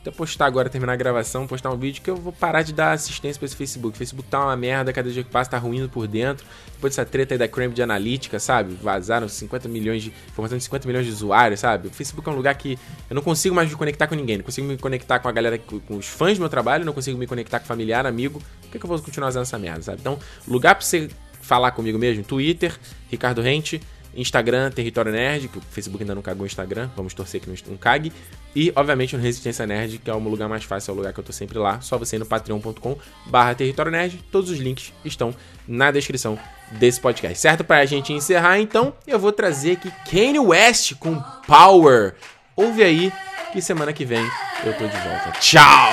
[0.00, 2.92] até postar agora, terminar a gravação, postar um vídeo que eu vou parar de dar
[2.92, 3.96] assistência pra esse Facebook.
[3.96, 6.46] O Facebook tá uma merda, cada dia que passa tá ruindo por dentro.
[6.72, 8.74] Depois dessa treta aí da Cambridge Analytica, sabe?
[8.74, 10.12] Vazaram 50 milhões de.
[10.28, 11.88] informação de 50 milhões de usuários, sabe?
[11.88, 12.78] O Facebook é um lugar que
[13.10, 14.38] eu não consigo mais me conectar com ninguém.
[14.38, 17.18] Não consigo me conectar com a galera, com os fãs do meu trabalho, não consigo
[17.18, 18.40] me conectar com familiar, amigo.
[18.62, 20.00] Por que, que eu vou continuar usando essa merda, sabe?
[20.00, 21.08] Então, lugar pra você
[21.42, 22.78] falar comigo mesmo, Twitter,
[23.10, 23.80] Ricardo Rente.
[24.14, 27.76] Instagram, Território Nerd, que o Facebook ainda não cagou o Instagram, vamos torcer que não
[27.76, 28.12] cague.
[28.54, 31.20] E, obviamente, no Resistência Nerd, que é o lugar mais fácil, é o lugar que
[31.20, 31.80] eu tô sempre lá.
[31.80, 32.96] Só você ir no patreon.com
[33.26, 34.24] barra Território Nerd.
[34.32, 35.34] Todos os links estão
[35.66, 36.38] na descrição
[36.72, 37.38] desse podcast.
[37.38, 37.62] Certo?
[37.62, 42.14] Pra gente encerrar, então, eu vou trazer aqui Kanye West com Power.
[42.56, 43.12] Ouve aí
[43.52, 44.24] que semana que vem
[44.64, 45.30] eu tô de volta.
[45.40, 45.92] Tchau!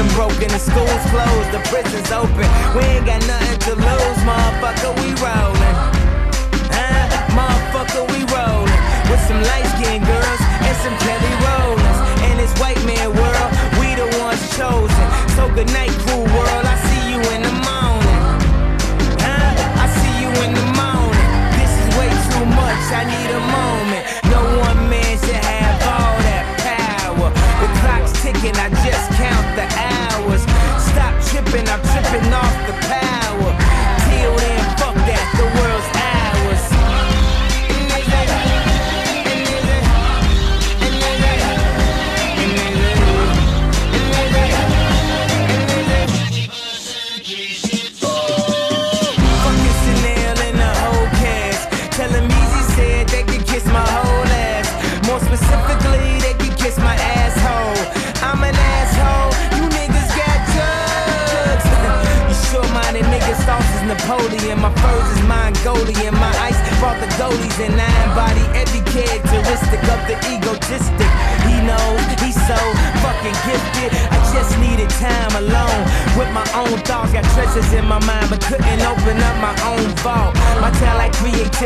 [0.00, 2.46] System broken, the school's closed, the prison's open.
[2.74, 5.76] We ain't got nothing to lose, motherfucker, we rollin'.
[6.72, 7.04] Huh?
[7.36, 8.80] Motherfucker, we rollin'.
[9.10, 11.98] With some light skinned girls and some Kelly Rollins.
[12.30, 15.06] In this white man world, we the ones chosen.
[15.36, 18.22] So good night, cool world, I see you in the morning.
[19.20, 19.84] Huh?
[19.84, 21.28] I see you in the morning.
[21.60, 24.04] This is way too much, I need a moment.
[24.32, 27.28] No one man should have all that power.
[27.60, 29.19] The clock's ticking, I just
[29.56, 30.42] the hours.
[30.90, 32.49] Stop tripping, I'm tripping off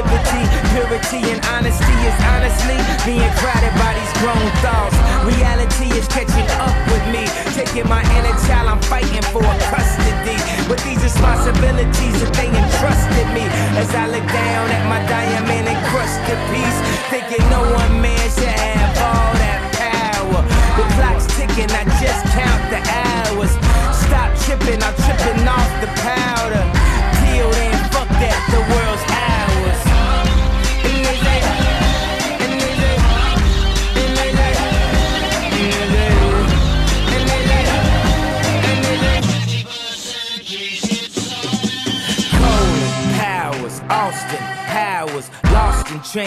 [0.02, 2.74] purity, and honesty is honestly
[3.06, 4.96] being crowded by these grown thoughts.
[5.22, 7.22] Reality is catching up with me,
[7.54, 8.74] taking my inner child.
[8.74, 10.34] I'm fighting for custody
[10.66, 13.46] with these responsibilities that they entrusted me.
[13.78, 16.78] As I look down at my diamond encrusted piece,
[17.14, 20.42] thinking no one man should have all that power.
[20.74, 23.54] The clock's ticking, I just count the hours.
[23.94, 25.03] Stop tripping, I'm